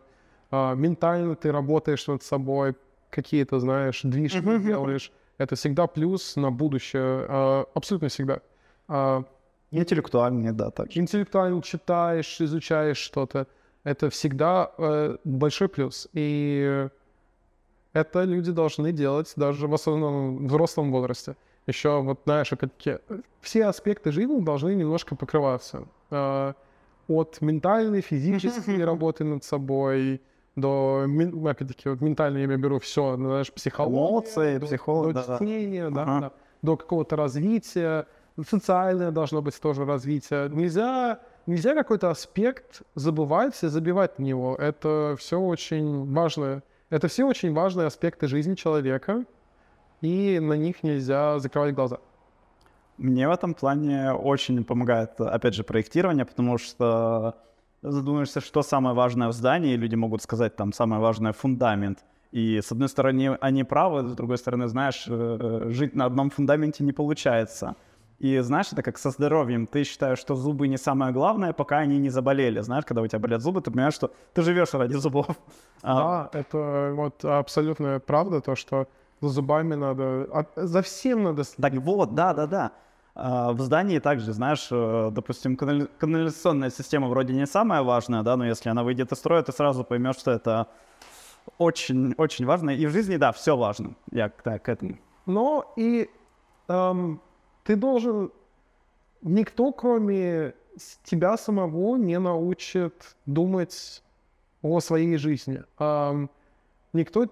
а, 0.52 0.76
ментально 0.76 1.36
ты 1.36 1.52
работаешь 1.52 2.08
над 2.08 2.24
собой, 2.24 2.76
какие-то, 3.10 3.60
знаешь, 3.60 4.02
движки 4.04 4.38
uh-huh. 4.40 4.64
делаешь. 4.64 5.12
Это 5.38 5.56
всегда 5.56 5.88
плюс 5.88 6.36
на 6.36 6.52
будущее, 6.52 7.26
а, 7.28 7.66
абсолютно 7.74 8.10
всегда. 8.10 8.42
А, 8.88 9.24
Интеллектуальнее, 9.72 10.52
да, 10.52 10.72
так. 10.72 10.98
Интеллектуально 10.98 11.62
читаешь, 11.62 12.42
изучаешь 12.42 12.98
что-то. 12.98 13.46
Это 13.84 14.10
всегда 14.10 14.72
э, 14.78 15.18
большой 15.24 15.70
плюс. 15.70 16.10
И 16.14 16.90
это 17.94 18.24
люди 18.24 18.52
должны 18.52 18.92
делать 18.92 19.32
даже 19.36 19.68
в 19.68 19.74
основном 19.74 20.48
взрослом 20.48 20.92
возрасте. 20.92 21.36
Еще 21.68 22.02
вот, 22.02 22.22
знаешь, 22.26 22.52
все 23.42 23.66
аспекты 23.66 24.12
жизни 24.12 24.42
должны 24.42 24.74
немножко 24.74 25.16
покрываться 25.16 25.88
от 27.10 27.42
ментальной, 27.42 28.02
физической 28.02 28.84
работы 28.84 29.24
над 29.24 29.44
собой 29.44 30.22
до, 30.56 31.06
опять-таки, 31.46 31.90
вот 31.90 32.02
ментально 32.02 32.38
я 32.38 32.48
беру 32.48 32.80
все, 32.80 33.16
знаешь, 33.16 33.52
психология, 33.52 33.98
Эмоции, 33.98 34.58
до, 34.58 34.66
психолог, 34.66 35.14
до 35.14 35.36
чтения, 35.36 35.90
да, 35.90 36.02
ага. 36.04 36.20
да, 36.20 36.32
до 36.62 36.78
какого-то 36.78 37.16
развития, 37.16 38.08
социальное 38.48 39.12
должно 39.12 39.42
быть 39.42 39.60
тоже 39.60 39.86
развитие. 39.86 40.50
Нельзя, 40.50 41.20
нельзя 41.46 41.74
какой-то 41.74 42.10
аспект 42.10 42.82
забывать 42.96 43.62
и 43.64 43.68
забивать 43.68 44.18
в 44.18 44.22
него. 44.22 44.56
Это 44.56 45.16
все 45.18 45.40
очень 45.40 46.12
важно. 46.14 46.64
Это 46.90 47.08
все 47.08 47.26
очень 47.26 47.54
важные 47.54 47.88
аспекты 47.88 48.28
жизни 48.28 48.56
человека, 48.56 49.26
и 50.02 50.40
на 50.40 50.54
них 50.54 50.84
нельзя 50.84 51.40
закрывать 51.40 51.76
глаза. 51.76 52.00
Мне 53.00 53.30
в 53.30 53.32
этом 53.32 53.54
плане 53.54 54.12
очень 54.12 54.64
помогает, 54.66 55.22
опять 55.22 55.56
же, 55.56 55.64
проектирование, 55.64 56.26
потому 56.26 56.58
что 56.58 57.36
задумаешься, 57.82 58.42
что 58.42 58.62
самое 58.62 58.94
важное 58.94 59.30
в 59.30 59.32
здании, 59.32 59.74
и 59.74 59.78
люди 59.78 59.96
могут 59.96 60.22
сказать, 60.22 60.58
там, 60.58 60.74
самое 60.74 61.02
важное— 61.02 61.32
фундамент. 61.34 62.00
И, 62.32 62.60
с 62.62 62.74
одной 62.74 62.90
стороны, 62.90 63.38
они 63.40 63.64
правы, 63.64 64.10
с 64.10 64.16
другой 64.16 64.38
стороны, 64.38 64.68
знаешь, 64.68 65.06
э, 65.08 65.68
жить 65.70 65.96
на 65.96 66.06
одном 66.06 66.30
фундаменте 66.30 66.84
не 66.84 66.92
получается. 66.92 67.76
И 68.20 68.38
знаешь, 68.40 68.68
это 68.74 68.84
как 68.84 68.98
со 68.98 69.12
здоровьем. 69.12 69.66
Ты 69.66 69.86
считаешь, 69.86 70.20
что 70.20 70.36
зубы 70.36 70.68
не 70.68 70.78
самое 70.78 71.14
главное, 71.14 71.54
пока 71.54 71.78
они 71.78 71.98
не 72.00 72.10
заболели. 72.10 72.60
Знаешь, 72.60 72.84
когда 72.86 73.02
у 73.02 73.08
тебя 73.08 73.20
болят 73.20 73.42
зубы, 73.42 73.62
ты 73.62 73.72
понимаешь, 73.72 73.94
что 73.94 74.12
ты 74.34 74.42
живешь 74.42 74.74
ради 74.74 74.96
зубов. 74.96 75.28
А 75.82 76.30
да, 76.34 76.40
это 76.40 76.92
вот 76.94 77.24
абсолютная 77.24 78.00
правда, 78.00 78.42
то, 78.42 78.56
что 78.56 78.90
за 79.22 79.30
зубами 79.30 79.76
надо... 79.76 80.46
За 80.58 80.82
всем 80.82 81.24
надо... 81.24 81.44
Так 81.62 81.74
вот, 81.76 82.14
да-да-да. 82.14 82.74
А, 83.22 83.52
в 83.52 83.60
здании 83.60 84.00
также, 84.00 84.32
знаешь, 84.32 84.70
э, 84.72 85.10
допустим, 85.12 85.58
канализационная 85.58 86.70
система 86.70 87.10
вроде 87.10 87.34
не 87.34 87.46
самая 87.46 87.82
важная, 87.84 88.24
да, 88.24 88.38
но 88.38 88.46
если 88.46 88.70
она 88.70 88.84
выйдет 88.84 89.12
из 89.12 89.18
строя, 89.18 89.44
ты 89.44 89.52
сразу 89.52 89.84
поймешь, 89.84 90.16
что 90.16 90.32
это 90.32 90.68
очень-очень 91.58 92.46
важно. 92.46 92.70
И 92.70 92.86
в 92.86 92.92
жизни, 92.92 93.18
да, 93.18 93.34
все 93.34 93.58
важно. 93.58 93.96
Я 94.12 94.30
так, 94.30 94.64
к 94.64 94.70
этому. 94.70 94.98
Но 95.26 95.74
и 95.76 96.10
эм, 96.70 97.22
ты 97.66 97.76
должен... 97.76 98.32
Никто, 99.22 99.74
кроме 99.74 100.54
тебя 101.04 101.36
самого, 101.36 101.98
не 101.98 102.20
научит 102.20 103.18
думать 103.26 104.02
о 104.62 104.80
своей 104.80 105.18
жизни. 105.18 105.62
Эм, 105.80 106.30
никто... 106.94 107.28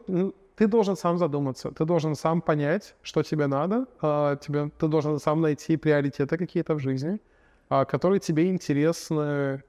Ты 0.57 0.65
должен 0.67 0.95
сам 0.97 1.19
задуматься, 1.19 1.69
ты 1.69 1.85
должен 1.85 2.15
сам 2.15 2.41
понять, 2.41 2.95
что 3.03 3.21
тебе 3.21 3.45
надо, 3.45 3.85
а, 4.01 4.37
тебе, 4.37 4.71
ты 4.79 4.87
должен 4.87 5.19
сам 5.19 5.41
найти 5.41 5.77
приоритеты 5.77 6.35
какие-то 6.35 6.73
в 6.73 6.79
жизни, 6.79 7.21
а, 7.69 7.85
которые 7.85 8.19
тебе 8.19 8.49
интересны 8.49 9.61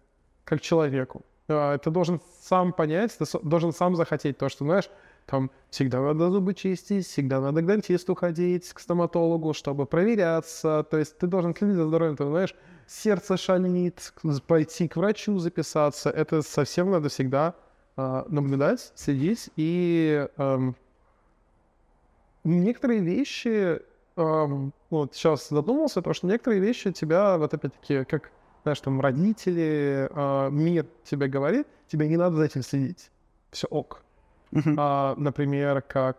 как 0.44 0.62
человеку. 0.62 1.26
А, 1.46 1.76
ты 1.76 1.90
должен 1.90 2.22
сам 2.40 2.72
понять, 2.72 3.18
ты 3.18 3.26
должен 3.42 3.72
сам 3.72 3.96
захотеть 3.96 4.38
то, 4.38 4.48
что, 4.48 4.64
знаешь, 4.64 4.88
там 5.26 5.50
всегда 5.68 6.00
надо 6.00 6.30
зубы 6.30 6.54
чистить, 6.54 7.06
всегда 7.06 7.38
надо 7.38 7.60
к 7.60 7.66
дантисту 7.66 8.14
ходить, 8.14 8.72
к 8.72 8.80
стоматологу, 8.80 9.52
чтобы 9.52 9.84
проверяться. 9.84 10.86
То 10.90 10.96
есть 10.96 11.18
ты 11.18 11.26
должен 11.26 11.54
следить 11.54 11.76
за 11.76 11.86
здоровьем, 11.86 12.16
ты 12.16 12.24
знаешь, 12.24 12.54
сердце 12.86 13.36
шалит, 13.36 14.14
пойти 14.46 14.88
к 14.88 14.96
врачу 14.96 15.38
записаться. 15.38 16.08
Это 16.08 16.40
совсем 16.40 16.90
надо 16.90 17.10
всегда 17.10 17.56
наблюдать, 17.98 18.92
следить 18.94 19.50
и 19.56 20.28
эм, 20.36 20.76
некоторые 22.44 23.00
вещи, 23.00 23.80
эм, 24.16 24.72
вот 24.90 25.14
сейчас 25.14 25.48
задумался, 25.48 26.00
то, 26.02 26.12
что 26.12 26.26
некоторые 26.26 26.60
вещи 26.60 26.92
тебя, 26.92 27.36
вот 27.38 27.52
опять-таки, 27.54 28.04
как, 28.04 28.30
знаешь, 28.62 28.80
там 28.80 29.00
родители, 29.00 30.08
э, 30.10 30.50
мир 30.50 30.86
тебе 31.04 31.28
говорит, 31.28 31.66
тебе 31.88 32.08
не 32.08 32.16
надо 32.16 32.36
за 32.36 32.44
этим 32.44 32.62
следить. 32.62 33.10
Все 33.50 33.66
ок. 33.66 34.02
Uh-huh. 34.52 34.74
А, 34.78 35.14
например, 35.16 35.82
как... 35.82 36.18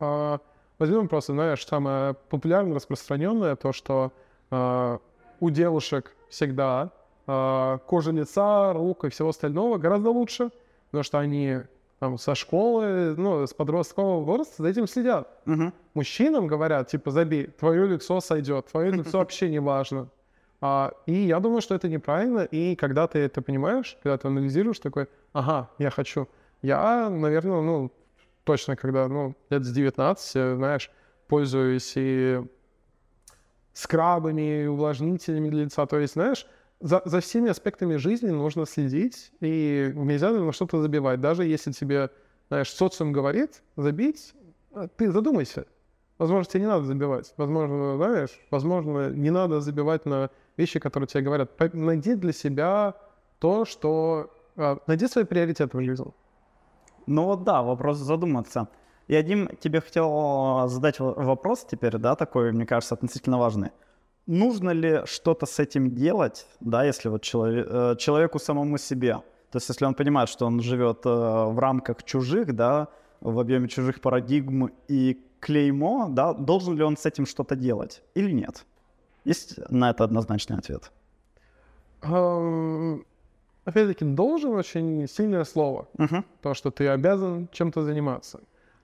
А, 0.00 0.40
возьмем 0.78 1.08
просто, 1.08 1.32
знаешь, 1.32 1.64
самое 1.66 2.14
популярное, 2.14 2.74
распространенное, 2.74 3.56
то, 3.56 3.72
что 3.72 4.12
а, 4.50 4.98
у 5.40 5.50
девушек 5.50 6.16
всегда 6.28 6.90
а, 7.26 7.78
кожа 7.78 8.10
лица, 8.10 8.72
рук 8.72 9.04
и 9.04 9.10
всего 9.10 9.28
остального 9.30 9.78
гораздо 9.78 10.10
лучше, 10.10 10.50
потому 10.90 11.04
что 11.04 11.18
они 11.18 11.58
там, 11.98 12.18
со 12.18 12.34
школы, 12.34 13.14
ну, 13.16 13.46
с 13.46 13.52
подросткового 13.52 14.24
возраста 14.24 14.62
за 14.62 14.68
этим 14.68 14.86
следят. 14.86 15.28
Угу. 15.46 15.72
Мужчинам 15.94 16.46
говорят, 16.46 16.88
типа, 16.88 17.10
забей, 17.10 17.46
твое 17.46 17.86
лицо 17.86 18.20
сойдет, 18.20 18.66
твое 18.66 18.90
лицо 18.92 19.18
вообще 19.18 19.50
не 19.50 19.60
важно. 19.60 20.08
А, 20.62 20.92
и 21.06 21.12
я 21.12 21.40
думаю, 21.40 21.60
что 21.60 21.74
это 21.74 21.88
неправильно, 21.88 22.40
и 22.40 22.74
когда 22.74 23.06
ты 23.06 23.18
это 23.18 23.42
понимаешь, 23.42 23.96
когда 24.02 24.18
ты 24.18 24.28
анализируешь, 24.28 24.78
такой, 24.78 25.08
ага, 25.32 25.70
я 25.78 25.90
хочу. 25.90 26.28
Я, 26.62 27.08
наверное, 27.08 27.60
ну, 27.60 27.92
точно, 28.44 28.76
когда, 28.76 29.08
ну, 29.08 29.34
лет 29.48 29.64
с 29.64 29.70
19, 29.70 30.56
знаешь, 30.56 30.90
пользуюсь 31.28 31.92
и 31.96 32.42
скрабами, 33.72 34.64
и 34.64 34.66
увлажнителями 34.66 35.48
для 35.48 35.64
лица, 35.64 35.86
то 35.86 35.98
есть, 35.98 36.14
знаешь, 36.14 36.46
за, 36.80 37.02
за 37.04 37.20
всеми 37.20 37.50
аспектами 37.50 37.96
жизни 37.96 38.30
нужно 38.30 38.66
следить, 38.66 39.32
и 39.40 39.92
нельзя 39.94 40.30
на 40.30 40.52
что-то 40.52 40.80
забивать. 40.80 41.20
Даже 41.20 41.44
если 41.44 41.72
тебе, 41.72 42.10
знаешь, 42.48 42.70
социум 42.70 43.12
говорит 43.12 43.62
забить, 43.76 44.34
а 44.72 44.88
ты 44.88 45.10
задумайся. 45.10 45.66
Возможно, 46.18 46.50
тебе 46.50 46.62
не 46.62 46.68
надо 46.68 46.84
забивать. 46.84 47.32
Возможно, 47.36 47.96
знаешь, 47.96 48.38
возможно, 48.50 49.10
не 49.10 49.30
надо 49.30 49.60
забивать 49.60 50.04
на 50.06 50.30
вещи, 50.56 50.78
которые 50.78 51.06
тебе 51.06 51.22
говорят. 51.22 51.50
Найди 51.72 52.14
для 52.14 52.32
себя 52.32 52.94
то, 53.38 53.64
что... 53.64 54.30
А, 54.56 54.78
найди 54.86 55.06
свои 55.06 55.24
приоритеты 55.24 55.76
в 55.76 55.82
жизни. 55.82 56.12
Ну 57.06 57.24
вот 57.24 57.44
да, 57.44 57.62
вопрос 57.62 57.98
задуматься. 57.98 58.68
И 59.08 59.14
один 59.14 59.48
тебе 59.60 59.80
хотел 59.80 60.68
задать 60.68 61.00
вопрос 61.00 61.66
теперь, 61.68 61.98
да, 61.98 62.14
такой, 62.14 62.52
мне 62.52 62.66
кажется, 62.66 62.94
относительно 62.94 63.38
важный. 63.38 63.70
Нужно 64.26 64.70
ли 64.70 65.02
что-то 65.06 65.46
с 65.46 65.58
этим 65.58 65.94
делать, 65.94 66.46
да, 66.60 66.84
если 66.84 67.08
вот 67.08 67.22
человек, 67.22 67.66
э, 67.68 67.96
человеку 67.98 68.38
самому 68.38 68.78
себе? 68.78 69.14
То 69.50 69.56
есть 69.56 69.68
если 69.68 69.84
он 69.84 69.94
понимает, 69.94 70.28
что 70.28 70.46
он 70.46 70.60
живет 70.60 71.04
э, 71.04 71.08
в 71.08 71.58
рамках 71.58 72.04
чужих, 72.04 72.54
да, 72.54 72.88
в 73.20 73.38
объеме 73.40 73.68
чужих 73.68 74.00
парадигм 74.00 74.70
и 74.88 75.18
клеймо, 75.40 76.08
да, 76.10 76.32
должен 76.32 76.76
ли 76.76 76.84
он 76.84 76.96
с 76.96 77.06
этим 77.06 77.26
что-то 77.26 77.56
делать 77.56 78.02
или 78.14 78.30
нет? 78.30 78.64
Есть 79.24 79.58
на 79.70 79.90
это 79.90 80.04
однозначный 80.04 80.56
ответ? 80.56 80.92
Опять-таки, 83.64 84.04
должен 84.04 84.52
очень 84.52 85.06
сильное 85.06 85.44
слово. 85.44 85.88
Угу. 85.98 86.24
То, 86.42 86.54
что 86.54 86.70
ты 86.70 86.88
обязан 86.88 87.48
чем-то 87.52 87.82
заниматься. 87.82 88.40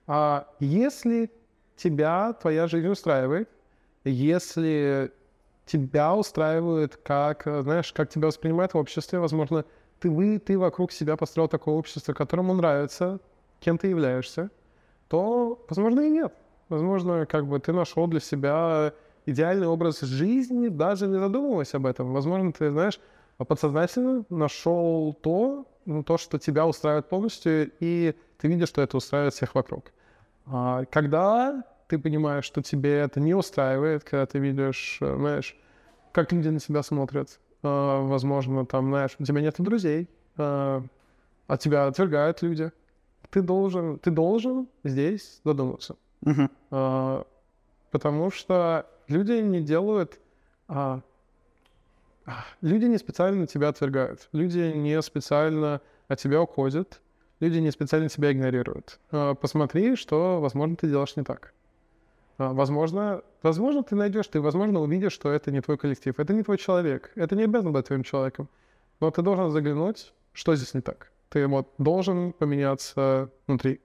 А 0.06 0.46
если 0.60 1.30
тебя 1.76 2.32
твоя 2.34 2.66
жизнь 2.66 2.88
устраивает, 2.88 3.48
если 4.04 5.12
тебя 5.66 6.14
устраивает, 6.14 6.96
как, 6.96 7.42
знаешь, 7.44 7.92
как 7.92 8.08
тебя 8.08 8.28
воспринимает 8.28 8.72
в 8.72 8.78
обществе, 8.78 9.18
возможно, 9.18 9.64
ты, 10.00 10.08
вы, 10.08 10.38
ты 10.38 10.58
вокруг 10.58 10.92
себя 10.92 11.16
построил 11.16 11.48
такое 11.48 11.74
общество, 11.74 12.12
которому 12.12 12.54
нравится, 12.54 13.18
кем 13.60 13.76
ты 13.76 13.88
являешься, 13.88 14.50
то, 15.08 15.64
возможно, 15.68 16.00
и 16.00 16.10
нет. 16.10 16.32
Возможно, 16.68 17.26
как 17.26 17.46
бы 17.46 17.58
ты 17.60 17.72
нашел 17.72 18.06
для 18.06 18.20
себя 18.20 18.92
идеальный 19.24 19.66
образ 19.66 20.00
жизни, 20.00 20.68
даже 20.68 21.06
не 21.06 21.18
задумываясь 21.18 21.74
об 21.74 21.86
этом. 21.86 22.12
Возможно, 22.12 22.52
ты, 22.52 22.70
знаешь, 22.70 23.00
подсознательно 23.38 24.24
нашел 24.30 25.12
то, 25.14 25.66
ну, 25.84 26.02
то, 26.02 26.16
что 26.16 26.38
тебя 26.38 26.66
устраивает 26.66 27.08
полностью, 27.08 27.70
и 27.80 28.14
ты 28.38 28.48
видишь, 28.48 28.68
что 28.68 28.82
это 28.82 28.96
устраивает 28.96 29.34
всех 29.34 29.54
вокруг. 29.54 29.92
А 30.46 30.84
когда 30.86 31.64
ты 31.88 31.98
понимаешь, 31.98 32.44
что 32.44 32.62
тебе 32.62 32.98
это 32.98 33.20
не 33.20 33.34
устраивает, 33.34 34.04
когда 34.04 34.26
ты 34.26 34.38
видишь, 34.38 34.98
э, 35.00 35.16
знаешь, 35.16 35.56
как 36.12 36.32
люди 36.32 36.48
на 36.48 36.60
тебя 36.60 36.82
смотрят, 36.82 37.38
а, 37.62 38.02
возможно, 38.02 38.66
там, 38.66 38.88
знаешь, 38.88 39.16
у 39.18 39.24
тебя 39.24 39.40
нет 39.40 39.54
друзей, 39.58 40.08
а, 40.36 40.82
от 41.46 41.60
тебя 41.60 41.86
отвергают 41.86 42.42
люди, 42.42 42.72
ты 43.30 43.42
должен, 43.42 43.98
ты 43.98 44.10
должен 44.10 44.68
здесь 44.84 45.40
задуматься. 45.44 45.96
Uh-huh. 46.24 47.26
Потому 47.90 48.30
что 48.30 48.86
люди 49.08 49.32
не 49.32 49.60
делают... 49.60 50.18
Люди 52.60 52.86
не 52.86 52.98
специально 52.98 53.46
тебя 53.46 53.68
отвергают. 53.68 54.28
Люди 54.32 54.72
не 54.74 55.00
специально 55.02 55.80
от 56.08 56.18
тебя 56.18 56.42
уходят. 56.42 57.00
Люди 57.38 57.58
не 57.58 57.70
специально 57.70 58.08
тебя 58.08 58.32
игнорируют. 58.32 58.98
Посмотри, 59.10 59.94
что, 59.96 60.40
возможно, 60.40 60.76
ты 60.76 60.88
делаешь 60.88 61.14
не 61.16 61.22
так. 61.22 61.52
Возможно, 62.38 63.22
возможно, 63.42 63.82
ты 63.82 63.94
найдешь, 63.94 64.26
ты, 64.26 64.40
возможно, 64.40 64.80
увидишь, 64.80 65.12
что 65.12 65.30
это 65.30 65.50
не 65.50 65.60
твой 65.60 65.78
коллектив, 65.78 66.18
это 66.18 66.34
не 66.34 66.42
твой 66.42 66.58
человек, 66.58 67.12
это 67.14 67.34
не 67.34 67.44
обязан 67.44 67.72
быть 67.72 67.86
твоим 67.86 68.02
человеком. 68.02 68.48
Но 69.00 69.10
ты 69.10 69.22
должен 69.22 69.50
заглянуть, 69.50 70.12
что 70.32 70.54
здесь 70.54 70.74
не 70.74 70.80
так. 70.80 71.12
Ты 71.30 71.46
вот 71.46 71.72
должен 71.78 72.32
поменяться 72.32 73.30
внутри, 73.46 73.80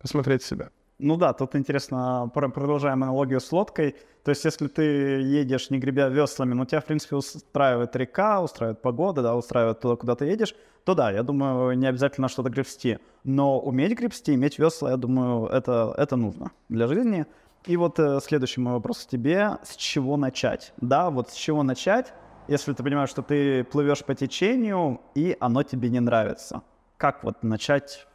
посмотреть 0.00 0.42
себя. 0.42 0.70
Ну 0.98 1.16
да, 1.16 1.32
тут 1.32 1.54
интересно, 1.54 2.30
продолжаем 2.34 3.02
аналогию 3.04 3.40
с 3.40 3.52
лодкой. 3.52 3.94
То 4.24 4.30
есть, 4.30 4.44
если 4.44 4.66
ты 4.66 4.82
едешь, 4.82 5.70
не 5.70 5.78
гребя 5.78 6.08
веслами, 6.08 6.54
но 6.54 6.64
тебя, 6.64 6.80
в 6.80 6.86
принципе, 6.86 7.16
устраивает 7.16 7.94
река, 7.94 8.42
устраивает 8.42 8.82
погода, 8.82 9.22
да, 9.22 9.36
устраивает 9.36 9.78
туда, 9.80 9.96
куда 9.96 10.16
ты 10.16 10.24
едешь, 10.24 10.56
то 10.84 10.94
да, 10.94 11.12
я 11.12 11.22
думаю, 11.22 11.78
не 11.78 11.86
обязательно 11.86 12.28
что-то 12.28 12.50
гребсти. 12.50 12.98
Но 13.22 13.60
уметь 13.60 13.96
гребсти, 13.96 14.34
иметь 14.34 14.58
весла, 14.58 14.90
я 14.90 14.96
думаю, 14.96 15.46
это, 15.46 15.94
это 15.96 16.16
нужно 16.16 16.50
для 16.68 16.88
жизни. 16.88 17.26
И 17.66 17.76
вот 17.76 17.98
э, 17.98 18.20
следующий 18.22 18.60
мой 18.60 18.74
вопрос 18.74 19.04
к 19.04 19.08
тебе. 19.08 19.58
С 19.62 19.76
чего 19.76 20.16
начать? 20.16 20.72
Да, 20.80 21.10
вот 21.10 21.30
с 21.30 21.34
чего 21.34 21.62
начать, 21.62 22.12
если 22.48 22.72
ты 22.72 22.82
понимаешь, 22.82 23.10
что 23.10 23.22
ты 23.22 23.64
плывешь 23.64 24.04
по 24.04 24.14
течению, 24.14 25.00
и 25.14 25.36
оно 25.38 25.62
тебе 25.62 25.90
не 25.90 26.00
нравится? 26.00 26.62
Как 26.96 27.22
вот 27.24 27.42
начать 27.42 28.06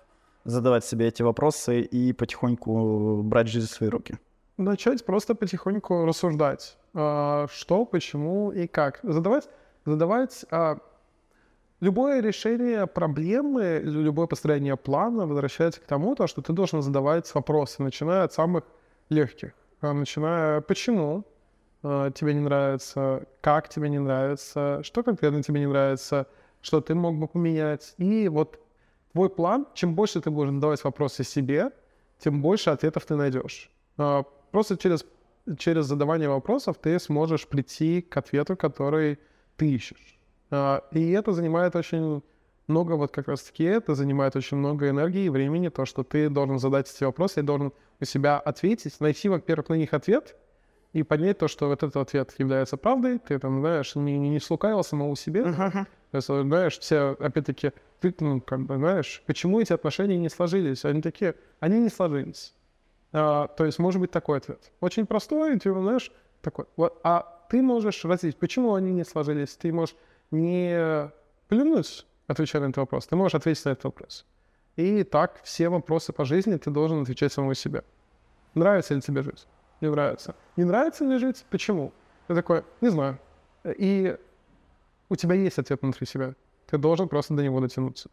задавать 0.43 0.83
себе 0.83 1.07
эти 1.07 1.21
вопросы 1.21 1.81
и 1.81 2.13
потихоньку 2.13 3.21
брать 3.23 3.47
жизнь 3.47 3.67
в 3.67 3.71
свои 3.71 3.89
руки? 3.89 4.17
Начать 4.57 5.05
просто 5.05 5.35
потихоньку 5.35 6.05
рассуждать, 6.05 6.77
а, 6.93 7.47
что, 7.51 7.85
почему 7.85 8.51
и 8.51 8.67
как. 8.67 8.99
Задавать, 9.03 9.47
задавать 9.85 10.45
а, 10.51 10.77
любое 11.79 12.21
решение 12.21 12.87
проблемы, 12.87 13.81
любое 13.83 14.27
построение 14.27 14.77
плана 14.77 15.27
возвращается 15.27 15.81
к 15.81 15.85
тому, 15.85 16.15
то, 16.15 16.27
что 16.27 16.41
ты 16.41 16.53
должен 16.53 16.81
задавать 16.81 17.33
вопросы, 17.33 17.83
начиная 17.83 18.23
от 18.23 18.33
самых 18.33 18.63
легких, 19.13 19.53
а, 19.81 19.93
начиная 19.93 20.61
почему 20.61 21.25
тебе 21.81 22.33
не 22.33 22.39
нравится, 22.39 23.25
как 23.41 23.67
тебе 23.67 23.89
не 23.89 23.99
нравится, 23.99 24.79
что 24.83 25.03
конкретно 25.03 25.43
тебе 25.43 25.59
не 25.59 25.67
нравится, 25.67 26.27
что 26.61 26.79
ты 26.79 26.95
мог 26.95 27.19
бы 27.19 27.27
поменять. 27.27 27.93
И 27.97 28.29
вот 28.29 28.57
твой 29.11 29.29
план, 29.29 29.67
чем 29.73 29.93
больше 29.93 30.21
ты 30.21 30.31
будешь 30.31 30.51
задавать 30.51 30.83
вопросы 30.83 31.23
себе, 31.23 31.71
тем 32.19 32.41
больше 32.41 32.69
ответов 32.69 33.05
ты 33.05 33.15
найдешь. 33.15 33.69
А, 33.97 34.23
просто 34.51 34.77
через, 34.77 35.05
через 35.57 35.85
задавание 35.85 36.29
вопросов 36.29 36.77
ты 36.81 36.99
сможешь 36.99 37.47
прийти 37.47 38.01
к 38.01 38.17
ответу, 38.17 38.55
который 38.55 39.19
ты 39.57 39.71
ищешь. 39.71 40.17
А, 40.49 40.83
и 40.91 41.11
это 41.11 41.33
занимает 41.33 41.75
очень 41.75 42.23
много, 42.67 42.93
вот 42.93 43.11
как 43.11 43.27
раз 43.27 43.43
таки 43.43 43.65
это 43.65 43.93
занимает 43.93 44.35
очень 44.35 44.57
много 44.57 44.89
энергии 44.89 45.25
и 45.25 45.29
времени, 45.29 45.67
то, 45.67 45.85
что 45.85 46.03
ты 46.03 46.29
должен 46.29 46.59
задать 46.59 46.89
эти 46.89 47.03
вопросы, 47.03 47.41
и 47.41 47.43
должен 47.43 47.73
у 48.03 48.05
себя 48.05 48.39
ответить, 48.39 48.99
найти, 48.99 49.29
во-первых, 49.29 49.69
на 49.69 49.73
них 49.75 49.93
ответ, 49.93 50.35
и 50.93 51.01
понять 51.01 51.39
то, 51.39 51.47
что 51.47 51.67
вот 51.67 51.81
этот 51.81 51.97
ответ 51.97 52.33
является 52.37 52.77
правдой, 52.77 53.17
ты 53.17 53.39
там, 53.39 53.61
знаешь, 53.61 53.95
не, 53.95 54.17
не 54.17 54.39
слукавил 54.39 54.83
самого 54.83 55.15
себе, 55.15 55.41
uh-huh. 55.41 55.85
то 56.11 56.17
есть, 56.17 56.27
знаешь, 56.27 56.77
все, 56.77 57.17
опять-таки, 57.19 57.71
ты, 57.99 58.13
ну, 58.19 58.39
как 58.41 58.61
бы, 58.61 58.75
знаешь, 58.75 59.23
почему 59.25 59.59
эти 59.59 59.73
отношения 59.73 60.17
не 60.17 60.29
сложились? 60.29 60.85
Они 60.85 61.01
такие, 61.01 61.35
они 61.59 61.79
не 61.79 61.89
сложились. 61.89 62.53
А, 63.11 63.47
то 63.47 63.65
есть, 63.65 63.79
может 63.79 63.99
быть, 64.01 64.11
такой 64.11 64.37
ответ. 64.37 64.71
Очень 64.81 65.07
простой, 65.07 65.57
ты, 65.59 65.71
знаешь, 65.71 66.11
такой. 66.41 66.65
Вот, 66.75 66.99
а 67.03 67.45
ты 67.49 67.61
можешь 67.61 68.05
развить, 68.05 68.37
почему 68.37 68.75
они 68.75 68.91
не 68.91 69.03
сложились. 69.03 69.55
Ты 69.55 69.71
можешь 69.71 69.95
не 70.31 71.11
плюнуть, 71.47 72.05
отвечая 72.27 72.61
на 72.61 72.65
этот 72.65 72.77
вопрос, 72.77 73.07
ты 73.07 73.15
можешь 73.15 73.35
ответить 73.35 73.65
на 73.65 73.69
этот 73.69 73.85
вопрос. 73.85 74.25
И 74.75 75.03
так 75.03 75.39
все 75.43 75.69
вопросы 75.69 76.13
по 76.13 76.25
жизни 76.25 76.57
ты 76.57 76.71
должен 76.71 77.03
отвечать 77.03 77.31
самому 77.31 77.53
себе. 77.53 77.83
Нравится 78.53 78.93
ли 78.93 79.01
тебе 79.01 79.23
жизнь? 79.23 79.47
не 79.83 79.89
нравится. 79.89 80.35
Не 80.57 80.63
нравится 80.63 81.05
ли 81.05 81.19
жить? 81.19 81.45
Почему? 81.49 81.91
Ты 82.27 82.35
такой, 82.35 82.63
не 82.81 82.89
знаю. 82.89 83.17
И 83.65 84.15
у 85.09 85.15
тебя 85.15 85.35
есть 85.35 85.59
ответ 85.59 85.81
внутри 85.81 86.07
себя. 86.07 86.33
Ты 86.69 86.77
должен 86.77 87.07
просто 87.07 87.33
до 87.33 87.43
него 87.43 87.59
дотянуться. 87.59 88.09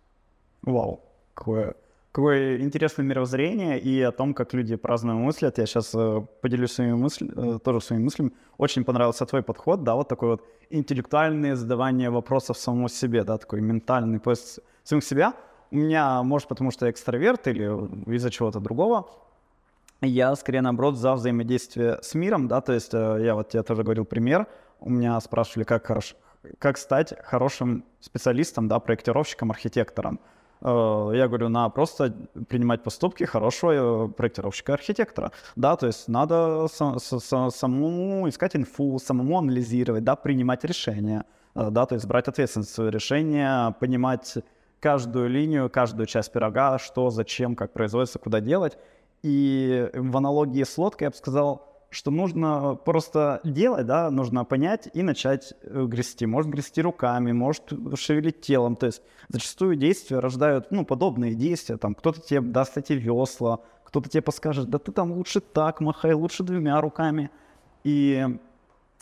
Вау, 0.62 1.00
какое, 1.34 1.74
какое 2.12 2.58
интересное 2.60 3.06
мировоззрение 3.06 3.78
и 3.78 4.02
о 4.02 4.12
том, 4.12 4.34
как 4.34 4.52
люди 4.52 4.76
по-разному 4.76 5.24
мыслят. 5.24 5.58
Я 5.58 5.66
сейчас 5.66 5.94
э, 5.94 6.20
поделюсь 6.42 6.72
своими 6.72 6.94
мыслями, 6.94 7.56
э, 7.56 7.58
тоже 7.58 7.80
своими 7.80 8.04
мыслями. 8.04 8.32
Очень 8.58 8.84
понравился 8.84 9.24
твой 9.26 9.42
подход, 9.42 9.84
да, 9.84 9.94
вот 9.94 10.08
такой 10.08 10.28
вот 10.28 10.44
интеллектуальное 10.70 11.56
задавание 11.56 12.10
вопросов 12.10 12.58
самому 12.58 12.88
себе, 12.88 13.24
да, 13.24 13.38
такой 13.38 13.60
ментальный 13.60 14.18
поиск 14.18 14.60
самих 14.82 15.04
себя. 15.04 15.34
У 15.70 15.76
меня, 15.76 16.22
может, 16.22 16.48
потому 16.48 16.72
что 16.72 16.86
я 16.86 16.90
экстраверт 16.90 17.46
или 17.46 18.16
из-за 18.16 18.30
чего-то 18.30 18.60
другого, 18.60 19.08
я 20.06 20.34
скорее 20.36 20.62
наоборот 20.62 20.96
за 20.96 21.14
взаимодействие 21.14 21.98
с 22.02 22.14
миром, 22.14 22.48
да, 22.48 22.60
то 22.60 22.72
есть 22.72 22.94
э, 22.94 23.18
я 23.22 23.34
вот 23.34 23.50
тебе 23.50 23.62
тоже 23.62 23.82
говорил 23.82 24.04
пример, 24.04 24.46
у 24.80 24.90
меня 24.90 25.20
спрашивали, 25.20 25.64
как, 25.64 25.86
хорош, 25.86 26.16
как 26.58 26.78
стать 26.78 27.14
хорошим 27.22 27.84
специалистом, 28.00 28.66
да, 28.68 28.78
проектировщиком, 28.78 29.50
архитектором. 29.50 30.20
Э, 30.62 31.10
я 31.14 31.28
говорю, 31.28 31.50
на 31.50 31.68
просто 31.68 32.14
принимать 32.48 32.82
поступки 32.82 33.24
хорошего 33.24 34.06
э, 34.06 34.08
проектировщика-архитектора, 34.08 35.32
да, 35.54 35.76
то 35.76 35.86
есть 35.86 36.08
надо 36.08 36.66
самому 36.68 38.28
искать 38.28 38.56
инфу, 38.56 38.98
самому 38.98 39.38
анализировать, 39.38 40.04
да, 40.04 40.16
принимать 40.16 40.64
решения, 40.64 41.24
да, 41.54 41.84
то 41.84 41.94
есть 41.94 42.06
брать 42.06 42.28
ответственность 42.28 42.70
за 42.70 42.74
свое 42.74 42.90
решение, 42.90 43.74
понимать 43.80 44.38
каждую 44.80 45.28
линию, 45.28 45.68
каждую 45.68 46.06
часть 46.06 46.32
пирога, 46.32 46.78
что, 46.78 47.10
зачем, 47.10 47.54
как 47.54 47.72
производится, 47.72 48.18
куда 48.18 48.40
делать, 48.40 48.78
и 49.22 49.90
в 49.92 50.16
аналогии 50.16 50.64
с 50.64 50.76
лодкой 50.78 51.06
я 51.06 51.10
бы 51.10 51.16
сказал, 51.16 51.70
что 51.90 52.10
нужно 52.10 52.76
просто 52.76 53.40
делать, 53.42 53.84
да, 53.84 54.10
нужно 54.10 54.44
понять 54.44 54.88
и 54.94 55.02
начать 55.02 55.54
э, 55.62 55.84
грести. 55.86 56.24
Может 56.24 56.50
грести 56.50 56.80
руками, 56.80 57.32
может 57.32 57.72
шевелить 57.96 58.40
телом. 58.40 58.76
То 58.76 58.86
есть 58.86 59.02
зачастую 59.28 59.76
действия 59.76 60.20
рождают, 60.20 60.70
ну, 60.70 60.84
подобные 60.84 61.34
действия. 61.34 61.76
Там 61.76 61.94
кто-то 61.94 62.20
тебе 62.20 62.40
даст 62.40 62.78
эти 62.78 62.92
весла, 62.92 63.60
кто-то 63.84 64.08
тебе 64.08 64.22
подскажет, 64.22 64.70
да 64.70 64.78
ты 64.78 64.92
там 64.92 65.10
лучше 65.12 65.40
так 65.40 65.80
махай, 65.80 66.14
лучше 66.14 66.44
двумя 66.44 66.80
руками. 66.80 67.30
И 67.82 68.38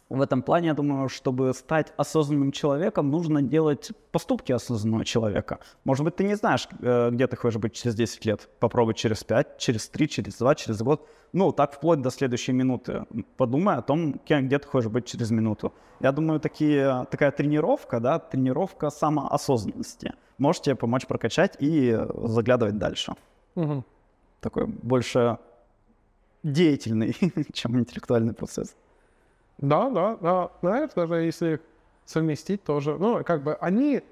в 0.09 0.23
этом 0.23 0.43
плане, 0.43 0.69
я 0.69 0.75
думаю, 0.75 1.09
чтобы 1.09 1.53
стать 1.55 1.93
осознанным 1.97 2.51
человеком, 2.53 3.11
нужно 3.11 3.43
делать 3.43 3.93
поступки 4.11 4.53
осознанного 4.53 5.05
человека. 5.05 5.59
Может 5.85 6.05
быть, 6.05 6.17
ты 6.17 6.25
не 6.25 6.35
знаешь, 6.35 6.69
э, 6.81 7.11
где 7.11 7.27
ты 7.27 7.37
хочешь 7.37 7.61
быть 7.61 7.75
через 7.75 7.95
10 7.95 8.25
лет. 8.25 8.49
Попробуй 8.59 8.95
через 8.95 9.23
5, 9.25 9.59
через 9.59 9.89
3, 9.89 10.09
через 10.09 10.39
2, 10.39 10.55
через 10.55 10.83
год. 10.83 11.07
Ну, 11.33 11.53
так 11.53 11.75
вплоть 11.75 12.01
до 12.01 12.11
следующей 12.11 12.53
минуты. 12.53 13.05
Подумай 13.37 13.77
о 13.77 13.83
том, 13.83 14.21
где 14.27 14.59
ты 14.59 14.67
хочешь 14.67 14.91
быть 14.91 15.05
через 15.05 15.31
минуту. 15.31 15.73
Я 16.01 16.13
думаю, 16.13 16.41
такие, 16.41 17.07
такая 17.11 17.31
тренировка, 17.31 18.01
да, 18.01 18.19
тренировка 18.19 18.91
самоосознанности 18.91 20.15
может 20.39 20.63
тебе 20.63 20.77
помочь 20.77 21.07
прокачать 21.07 21.57
и 21.61 21.99
заглядывать 22.25 22.79
дальше. 22.79 23.15
Мгм. 23.57 23.85
Такой 24.41 24.67
больше 24.67 25.39
деятельный, 26.43 27.15
чем 27.53 27.79
интеллектуальный 27.79 28.33
процесс. 28.33 28.75
Да, 29.59 29.91
да, 29.91 30.17
да. 30.21 30.51
Знаешь, 30.61 30.91
даже 30.95 31.17
если 31.17 31.61
совместить 32.05 32.65
тоже. 32.65 32.97
Ну, 32.97 33.23
как 33.25 33.43
бы 33.43 33.55
они, 33.55 34.03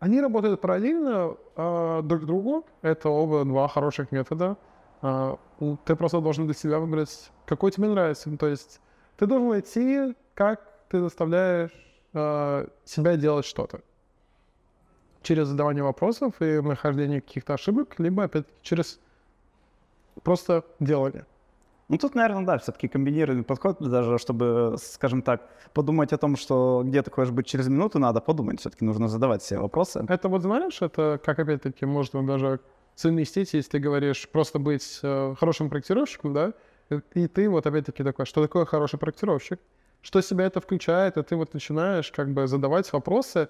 они 0.00 0.20
работают 0.20 0.60
параллельно 0.60 1.36
а, 1.56 2.02
друг 2.02 2.26
другу. 2.26 2.66
Это 2.82 3.08
оба 3.08 3.44
два 3.44 3.68
хороших 3.68 4.12
метода. 4.12 4.56
М, 5.02 5.38
ты 5.84 5.96
просто 5.96 6.20
должен 6.20 6.44
для 6.46 6.54
себя 6.54 6.78
выбрать, 6.78 7.30
какой 7.46 7.70
тебе 7.70 7.88
нравится. 7.88 8.28
Ну, 8.30 8.36
То 8.36 8.48
есть 8.48 8.80
ты 9.16 9.26
должен 9.26 9.48
найти, 9.48 10.14
как 10.34 10.60
ты 10.88 11.00
заставляешь 11.00 11.70
а, 12.12 12.66
себя 12.84 13.16
делать 13.16 13.46
что-то. 13.46 13.80
Через 15.22 15.48
задавание 15.48 15.84
вопросов 15.84 16.34
и 16.40 16.60
нахождение 16.60 17.20
каких-то 17.20 17.54
ошибок, 17.54 17.98
либо, 17.98 18.24
опять 18.24 18.46
через 18.62 18.98
просто 20.22 20.64
делание. 20.80 21.26
Ну, 21.90 21.98
тут, 21.98 22.14
наверное, 22.14 22.44
да, 22.46 22.56
все-таки 22.58 22.86
комбинированный 22.86 23.42
подход, 23.42 23.78
даже 23.80 24.16
чтобы, 24.18 24.76
скажем 24.78 25.22
так, 25.22 25.48
подумать 25.74 26.12
о 26.12 26.18
том, 26.18 26.36
что 26.36 26.82
где 26.84 27.02
ты 27.02 27.10
хочешь 27.10 27.32
быть 27.32 27.46
через 27.46 27.66
минуту, 27.66 27.98
надо 27.98 28.20
подумать, 28.20 28.60
все-таки 28.60 28.84
нужно 28.84 29.08
задавать 29.08 29.42
себе 29.42 29.58
вопросы. 29.58 30.04
Это 30.08 30.28
вот 30.28 30.42
знаешь, 30.42 30.80
это 30.82 31.20
как 31.24 31.40
опять-таки 31.40 31.86
можно 31.86 32.24
даже 32.24 32.60
совместить, 32.94 33.54
если 33.54 33.70
ты 33.72 33.78
говоришь 33.80 34.28
просто 34.28 34.60
быть 34.60 35.00
э, 35.02 35.34
хорошим 35.36 35.68
проектировщиком, 35.68 36.32
да, 36.32 36.52
и- 37.14 37.26
ты 37.26 37.48
вот 37.50 37.66
опять-таки 37.66 38.04
такой, 38.04 38.24
что 38.24 38.40
такое 38.40 38.66
хороший 38.66 39.00
проектировщик, 39.00 39.58
что 40.00 40.20
себя 40.20 40.44
это 40.44 40.60
включает, 40.60 41.16
и 41.16 41.22
ты 41.24 41.34
вот 41.34 41.54
начинаешь 41.54 42.12
как 42.12 42.32
бы 42.32 42.46
задавать 42.46 42.92
вопросы, 42.92 43.48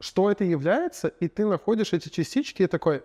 что 0.00 0.32
это 0.32 0.42
является, 0.42 1.06
и 1.08 1.28
ты 1.28 1.46
находишь 1.46 1.92
эти 1.92 2.08
частички 2.08 2.62
и 2.64 2.66
такой, 2.66 3.04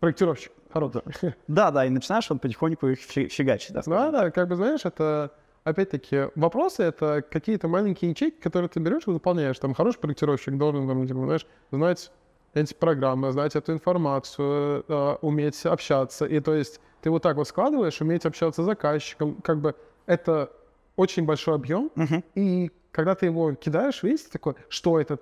проектировщик, 0.00 0.52
хороший. 0.72 1.02
Да, 1.48 1.70
да, 1.70 1.84
и 1.86 1.90
начинаешь 1.90 2.28
вот 2.30 2.40
потихоньку 2.40 2.88
их 2.88 2.98
фи- 2.98 3.28
фигачить. 3.28 3.72
Да, 3.72 3.82
Да, 3.86 4.10
да, 4.10 4.30
как 4.30 4.48
бы 4.48 4.56
знаешь, 4.56 4.84
это 4.84 5.32
опять-таки 5.64 6.28
вопросы 6.34 6.82
это 6.82 7.22
какие-то 7.22 7.68
маленькие 7.68 8.10
ячейки, 8.10 8.40
которые 8.40 8.68
ты 8.68 8.80
берешь 8.80 9.02
и 9.06 9.10
выполняешь. 9.10 9.58
Там 9.58 9.74
хороший 9.74 9.98
проектировщик 10.00 10.56
должен, 10.56 10.88
там, 10.88 11.06
типа, 11.06 11.20
знаешь, 11.24 11.46
знать 11.70 12.10
эти 12.54 12.74
программы, 12.74 13.30
знать 13.32 13.54
эту 13.56 13.72
информацию, 13.72 14.84
э, 14.88 15.16
уметь 15.20 15.66
общаться. 15.66 16.24
И 16.26 16.40
то 16.40 16.54
есть 16.54 16.80
ты 17.02 17.10
вот 17.10 17.22
так 17.22 17.36
вот 17.36 17.46
складываешь, 17.48 18.00
уметь 18.00 18.24
общаться 18.26 18.62
с 18.62 18.64
заказчиком, 18.64 19.36
как 19.42 19.60
бы 19.60 19.74
это 20.06 20.50
очень 20.96 21.24
большой 21.26 21.54
объем, 21.54 21.90
Мгм. 21.94 22.24
и 22.34 22.70
когда 22.90 23.14
ты 23.14 23.26
его 23.26 23.54
кидаешь, 23.54 24.02
видишь, 24.02 24.22
такой, 24.32 24.54
что 24.68 24.98
это? 24.98 25.18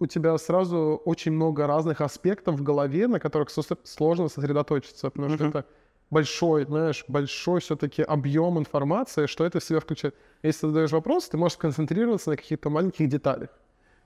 У 0.00 0.06
тебя 0.06 0.38
сразу 0.38 1.02
очень 1.04 1.32
много 1.32 1.66
разных 1.66 2.00
аспектов 2.00 2.54
в 2.54 2.62
голове, 2.62 3.08
на 3.08 3.18
которых 3.18 3.48
сложно 3.84 4.28
сосредоточиться, 4.28 5.10
потому 5.10 5.34
что 5.34 5.46
это 5.46 5.64
большой, 6.10 6.64
знаешь, 6.64 7.04
большой 7.08 7.60
все-таки 7.60 8.02
объем 8.02 8.58
информации, 8.58 9.26
что 9.26 9.44
это 9.44 9.58
в 9.58 9.64
себя 9.64 9.80
включает. 9.80 10.14
Если 10.42 10.60
ты 10.60 10.66
задаешь 10.68 10.92
вопрос, 10.92 11.28
ты 11.28 11.36
можешь 11.36 11.56
сконцентрироваться 11.58 12.30
на 12.30 12.36
каких-то 12.36 12.70
маленьких 12.70 13.08
деталях. 13.08 13.50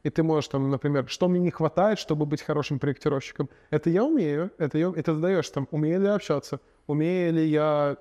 И 0.03 0.11
ты 0.11 0.23
можешь 0.23 0.49
там, 0.49 0.71
например, 0.71 1.09
что 1.09 1.29
мне 1.29 1.39
не 1.41 1.51
хватает, 1.51 1.99
чтобы 1.99 2.27
быть 2.27 2.43
хорошим 2.43 2.79
проектировщиком? 2.79 3.49
Это 3.71 3.91
я 3.91 4.03
умею, 4.03 4.51
это 4.59 4.79
я, 4.79 4.89
и 4.89 5.03
ты 5.03 5.13
задаешь 5.13 5.49
там, 5.51 5.69
умею 5.71 6.01
ли 6.01 6.07
я 6.07 6.15
общаться, 6.15 6.59
умею 6.87 7.35
ли 7.35 7.47
я... 7.47 7.97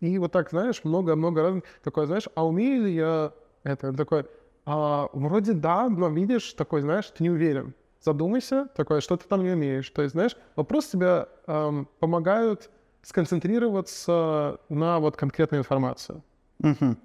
И 0.00 0.18
вот 0.18 0.32
так, 0.32 0.50
знаешь, 0.50 0.82
много-много 0.82 1.42
разных... 1.42 1.64
Такое, 1.82 2.06
знаешь, 2.06 2.28
а 2.34 2.44
умею 2.44 2.84
ли 2.84 2.94
я 2.94 3.32
это? 3.62 3.92
Такой, 3.92 4.24
а, 4.66 5.08
вроде 5.12 5.52
да, 5.52 5.88
но 5.88 6.08
видишь, 6.08 6.52
такой, 6.54 6.80
знаешь, 6.80 7.06
ты 7.06 7.22
не 7.22 7.30
уверен. 7.30 7.74
Задумайся, 8.00 8.68
такое, 8.76 9.00
что 9.00 9.16
ты 9.16 9.26
там 9.26 9.42
не 9.42 9.50
умеешь. 9.50 9.88
То 9.90 10.02
есть, 10.02 10.12
знаешь, 10.12 10.36
вопросы 10.56 10.92
тебе 10.92 11.26
эм, 11.46 11.88
помогают 12.00 12.70
сконцентрироваться 13.02 14.58
на 14.68 14.98
вот 14.98 15.16
конкретной 15.16 15.58
информации. 15.58 16.22
Мгм. 16.58 16.98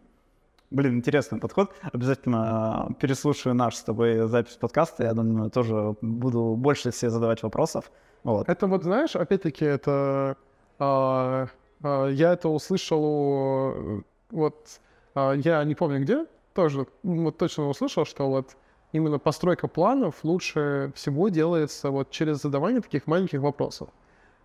Блин, 0.71 0.97
интересный 0.97 1.39
подход. 1.39 1.73
Обязательно 1.93 2.85
а, 2.85 2.93
переслушаю 2.99 3.55
наш 3.55 3.75
с 3.75 3.83
тобой 3.83 4.27
запись 4.27 4.55
подкаста. 4.55 5.03
Я 5.03 5.13
думаю, 5.13 5.49
тоже 5.49 5.95
буду 6.01 6.55
больше 6.55 6.91
себе 6.91 7.09
задавать 7.09 7.43
вопросов. 7.43 7.91
Вот. 8.23 8.47
Это 8.47 8.67
вот, 8.67 8.83
знаешь, 8.83 9.15
опять-таки, 9.15 9.65
это... 9.65 10.37
а, 10.77 11.47
а, 11.81 12.07
я 12.07 12.33
это 12.33 12.49
услышал 12.49 13.03
у... 13.03 14.03
Вот, 14.31 14.79
а, 15.15 15.33
я 15.33 15.63
не 15.63 15.75
помню 15.75 16.01
где, 16.01 16.25
тоже 16.53 16.87
вот 17.03 17.37
точно 17.37 17.69
услышал, 17.69 18.05
что 18.05 18.29
вот 18.29 18.55
именно 18.91 19.19
постройка 19.19 19.67
планов 19.67 20.23
лучше 20.23 20.91
всего 20.95 21.29
делается 21.29 21.91
вот 21.91 22.09
через 22.11 22.41
задавание 22.41 22.81
таких 22.81 23.07
маленьких 23.07 23.41
вопросов. 23.41 23.89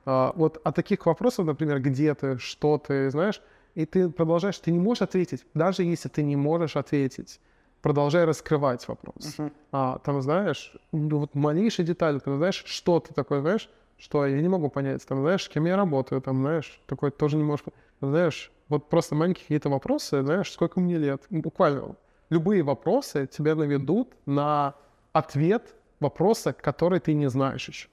А, 0.06 0.32
вот 0.36 0.60
от 0.64 0.74
таких 0.74 1.06
вопросов, 1.06 1.46
например, 1.46 1.80
где 1.80 2.14
ты, 2.14 2.38
что 2.38 2.78
ты, 2.78 3.10
знаешь, 3.10 3.40
и 3.74 3.86
ты 3.86 4.08
продолжаешь, 4.08 4.58
ты 4.58 4.70
не 4.70 4.78
можешь 4.78 5.02
ответить, 5.02 5.44
даже 5.54 5.82
если 5.82 6.08
ты 6.08 6.22
не 6.22 6.36
можешь 6.36 6.76
ответить, 6.76 7.40
продолжай 7.82 8.24
раскрывать 8.24 8.86
вопрос. 8.86 9.36
А, 9.72 9.98
там, 9.98 10.22
знаешь, 10.22 10.76
ну, 10.92 11.18
вот 11.18 11.34
малейшие 11.34 11.84
детали, 11.86 12.18
там, 12.18 12.36
знаешь, 12.36 12.62
что 12.66 13.00
ты 13.00 13.12
такое, 13.14 13.40
знаешь, 13.40 13.68
что 13.98 14.26
я 14.26 14.40
не 14.40 14.48
могу 14.48 14.68
понять, 14.68 15.06
там, 15.06 15.20
знаешь, 15.20 15.44
с 15.44 15.48
кем 15.48 15.64
я 15.66 15.76
работаю, 15.76 16.20
там, 16.20 16.42
знаешь, 16.42 16.80
такой 16.86 17.10
тоже 17.10 17.36
не 17.36 17.42
можешь, 17.42 17.64
там, 18.00 18.10
знаешь, 18.10 18.52
вот 18.68 18.88
просто 18.88 19.14
маленькие 19.14 19.42
какие-то 19.42 19.68
вопросы, 19.68 20.22
знаешь, 20.22 20.50
сколько 20.52 20.80
мне 20.80 20.98
лет, 20.98 21.22
Ну, 21.30 21.40
буквально, 21.42 21.96
любые 22.30 22.62
вопросы 22.62 23.26
тебя 23.26 23.54
наведут 23.54 24.12
на 24.26 24.74
ответ 25.12 25.74
вопроса, 26.00 26.52
который 26.52 27.00
ты 27.00 27.14
не 27.14 27.28
знаешь 27.30 27.68
еще. 27.68 27.88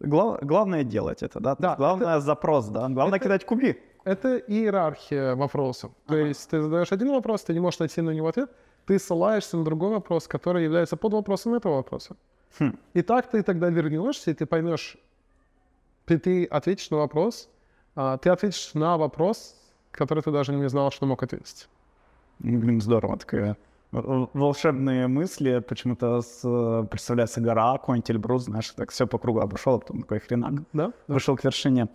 Глав- 0.00 0.40
главное 0.42 0.84
делать 0.84 1.22
это, 1.22 1.40
да? 1.40 1.56
Да, 1.58 1.76
главное 1.76 2.20
запрос, 2.20 2.66
да? 2.68 2.88
Главное 2.88 3.16
это- 3.18 3.24
кидать 3.24 3.46
куби. 3.46 3.80
Это 4.04 4.36
иерархия 4.36 5.34
вопросов. 5.34 5.90
То 6.06 6.16
есть 6.16 6.50
ты 6.50 6.60
задаешь 6.60 6.92
один 6.92 7.10
вопрос, 7.12 7.42
ты 7.42 7.54
не 7.54 7.60
можешь 7.60 7.80
найти 7.80 8.02
на 8.02 8.10
него 8.10 8.28
ответ, 8.28 8.50
ты 8.86 8.98
ссылаешься 8.98 9.56
на 9.56 9.64
другой 9.64 9.90
вопрос, 9.90 10.28
который 10.28 10.64
является 10.64 10.96
подвопросом 10.96 11.54
этого 11.54 11.76
вопроса. 11.76 12.16
Хм. 12.58 12.76
И 12.92 13.02
так 13.02 13.30
ты 13.30 13.42
тогда 13.42 13.70
вернешься, 13.70 14.30
и 14.30 14.34
ты 14.34 14.44
поймешь, 14.44 14.98
ты, 16.04 16.18
ты 16.18 16.44
ответишь 16.44 16.90
на 16.90 16.98
вопрос, 16.98 17.48
а, 17.96 18.18
ты 18.18 18.28
ответишь 18.28 18.74
на 18.74 18.98
вопрос, 18.98 19.56
который 19.96 20.22
ты 20.22 20.30
даже 20.30 20.52
не 20.52 20.68
знал, 20.68 20.90
что 20.90 21.06
мог 21.06 21.22
ответить. 21.22 21.68
Блин, 22.38 22.80
здорово. 22.80 23.16
Такая 23.16 23.56
волшебные 24.02 25.06
мысли. 25.06 25.60
Почему-то 25.60 26.20
с, 26.20 26.40
э, 26.44 26.86
представляется 26.90 27.40
гора, 27.40 27.72
какой-нибудь 27.72 28.10
Эльбрус, 28.10 28.44
знаешь, 28.44 28.70
так 28.70 28.90
все 28.90 29.06
по 29.06 29.18
кругу 29.18 29.40
обошел, 29.40 29.74
а 29.74 29.78
потом 29.78 30.02
такой 30.02 30.18
хренак. 30.18 30.54
Да? 30.72 30.92
Вышел 31.06 31.36
к 31.36 31.44
вершине. 31.44 31.88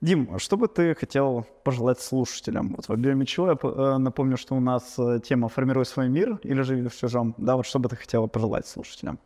Дим, 0.00 0.38
что 0.38 0.56
бы 0.56 0.68
ты 0.68 0.94
хотел 0.94 1.46
пожелать 1.64 2.00
слушателям? 2.00 2.74
Вот 2.76 2.86
в 2.86 2.92
объеме 2.92 3.24
чего 3.24 3.48
я 3.48 3.58
э, 3.62 3.98
напомню, 3.98 4.36
что 4.36 4.54
у 4.54 4.60
нас 4.60 4.98
э, 4.98 5.20
тема 5.20 5.48
«Формируй 5.48 5.86
свой 5.86 6.08
мир» 6.08 6.38
или 6.42 6.62
«Живи 6.62 6.88
в 6.88 6.94
чужом». 6.94 7.34
Да, 7.38 7.56
вот 7.56 7.66
что 7.66 7.78
бы 7.78 7.88
ты 7.88 7.96
хотела 7.96 8.26
пожелать 8.26 8.66
слушателям? 8.66 9.18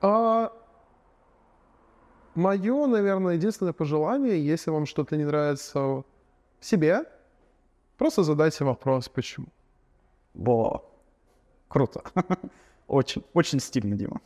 А, 0.00 0.52
мое, 2.34 2.86
наверное, 2.86 3.34
единственное 3.34 3.72
пожелание, 3.72 4.44
если 4.44 4.70
вам 4.70 4.86
что-то 4.86 5.16
не 5.16 5.24
нравится 5.24 5.78
в 5.80 6.04
себе, 6.60 7.04
просто 7.96 8.22
задайте 8.22 8.64
вопрос, 8.64 9.08
почему. 9.08 9.46
Во, 10.34 10.84
круто. 11.68 12.02
Очень, 12.86 13.24
очень 13.32 13.60
стильно, 13.60 13.96
Дима. 13.96 14.20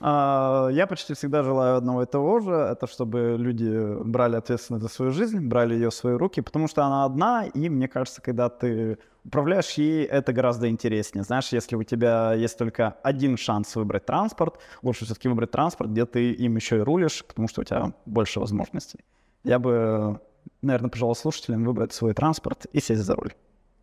А, 0.00 0.68
Я 0.70 0.86
почти 0.86 1.14
всегда 1.14 1.42
желаю 1.42 1.76
одного 1.76 2.02
и 2.02 2.06
того 2.06 2.40
же, 2.40 2.52
это 2.52 2.86
чтобы 2.86 3.36
люди 3.38 4.02
брали 4.04 4.36
ответственность 4.36 4.82
за 4.82 4.88
свою 4.90 5.10
жизнь, 5.12 5.40
брали 5.40 5.74
ее 5.74 5.88
в 5.88 5.94
свои 5.94 6.14
руки, 6.14 6.42
потому 6.42 6.68
что 6.68 6.84
она 6.84 7.04
одна, 7.06 7.46
и 7.46 7.68
мне 7.70 7.88
кажется, 7.88 8.20
когда 8.20 8.48
ты 8.50 8.98
управляешь 9.24 9.70
ей, 9.78 10.04
это 10.04 10.32
гораздо 10.34 10.68
интереснее. 10.68 11.24
Знаешь, 11.24 11.48
если 11.52 11.76
у 11.76 11.82
тебя 11.82 12.34
есть 12.34 12.58
только 12.58 12.96
один 13.02 13.36
шанс 13.36 13.74
выбрать 13.76 14.04
транспорт, 14.04 14.58
лучше 14.82 15.06
все-таки 15.06 15.28
выбрать 15.28 15.50
транспорт, 15.50 15.90
где 15.90 16.04
ты 16.04 16.32
им 16.32 16.56
еще 16.56 16.76
и 16.76 16.80
рулишь, 16.80 17.24
потому 17.24 17.48
что 17.48 17.62
у 17.62 17.64
тебя 17.64 17.92
больше 18.04 18.40
возможностей. 18.40 19.00
Я 19.44 19.58
бы, 19.58 20.20
наверное, 20.62 20.90
пожелал 20.90 21.14
слушателям 21.14 21.64
выбрать 21.64 21.92
свой 21.92 22.14
транспорт 22.14 22.66
и 22.72 22.80
сесть 22.80 23.02
за 23.02 23.14
руль 23.14 23.32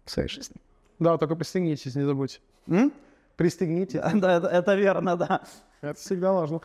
в 0.06 0.12
своей 0.12 0.28
жизни. 0.30 0.56
Да, 1.00 1.17
только 1.17 1.36
пристегнитесь, 1.36 1.95
не 1.95 2.04
забудьте. 2.04 2.39
М? 2.67 2.91
Пристегнитесь. 3.38 4.00
Да, 4.15 4.38
это, 4.38 4.47
это 4.47 4.76
верно, 4.76 5.15
да. 5.17 5.41
Это 5.82 6.00
всегда 6.00 6.32
важно. 6.32 6.62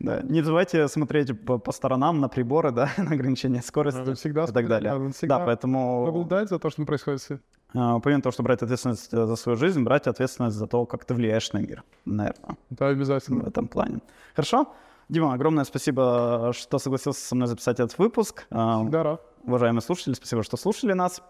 да. 0.00 0.20
Не 0.22 0.42
забывайте 0.42 0.88
смотреть 0.88 1.44
по, 1.44 1.58
по 1.58 1.72
сторонам 1.72 2.20
на 2.20 2.28
приборы, 2.28 2.70
да, 2.72 2.90
на 2.98 3.12
ограничение 3.12 3.62
скорости 3.62 3.98
Надо 3.98 4.14
всегда 4.14 4.44
и 4.44 4.52
так 4.52 4.68
далее. 4.68 4.92
надо 4.92 5.12
всегда 5.12 5.38
Да, 5.38 5.44
поэтому 5.46 6.06
наблюдать 6.06 6.48
за 6.48 6.58
то, 6.58 6.70
что 6.70 6.84
происходит. 6.84 7.40
А, 7.74 8.00
помимо 8.00 8.22
того, 8.22 8.32
что 8.32 8.42
брать 8.42 8.62
ответственность 8.62 9.10
за 9.10 9.36
свою 9.36 9.56
жизнь, 9.58 9.82
брать 9.82 10.06
ответственность 10.06 10.56
за 10.56 10.66
то, 10.66 10.86
как 10.86 11.04
ты 11.04 11.14
влияешь 11.14 11.52
на 11.52 11.58
мир, 11.58 11.84
наверное, 12.06 12.56
Это 12.70 12.88
обязательно. 12.88 13.44
в 13.44 13.48
этом 13.48 13.68
плане. 13.68 13.98
Хорошо? 14.34 14.72
Дима, 15.08 15.32
огромное 15.32 15.64
спасибо, 15.64 16.52
что 16.54 16.78
согласился 16.78 17.26
со 17.26 17.34
мной 17.34 17.48
записать 17.48 17.80
этот 17.80 17.98
выпуск. 17.98 18.46
А, 18.50 18.84
рад. 18.90 19.22
Уважаемые 19.44 19.80
слушатели, 19.80 20.12
спасибо, 20.14 20.42
что 20.42 20.56
слушали 20.56 20.92
нас. 20.92 21.22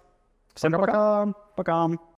Всем 0.54 0.72
Пока-пока. 0.72 1.26
пока. 1.54 1.86
Пока. 1.86 1.98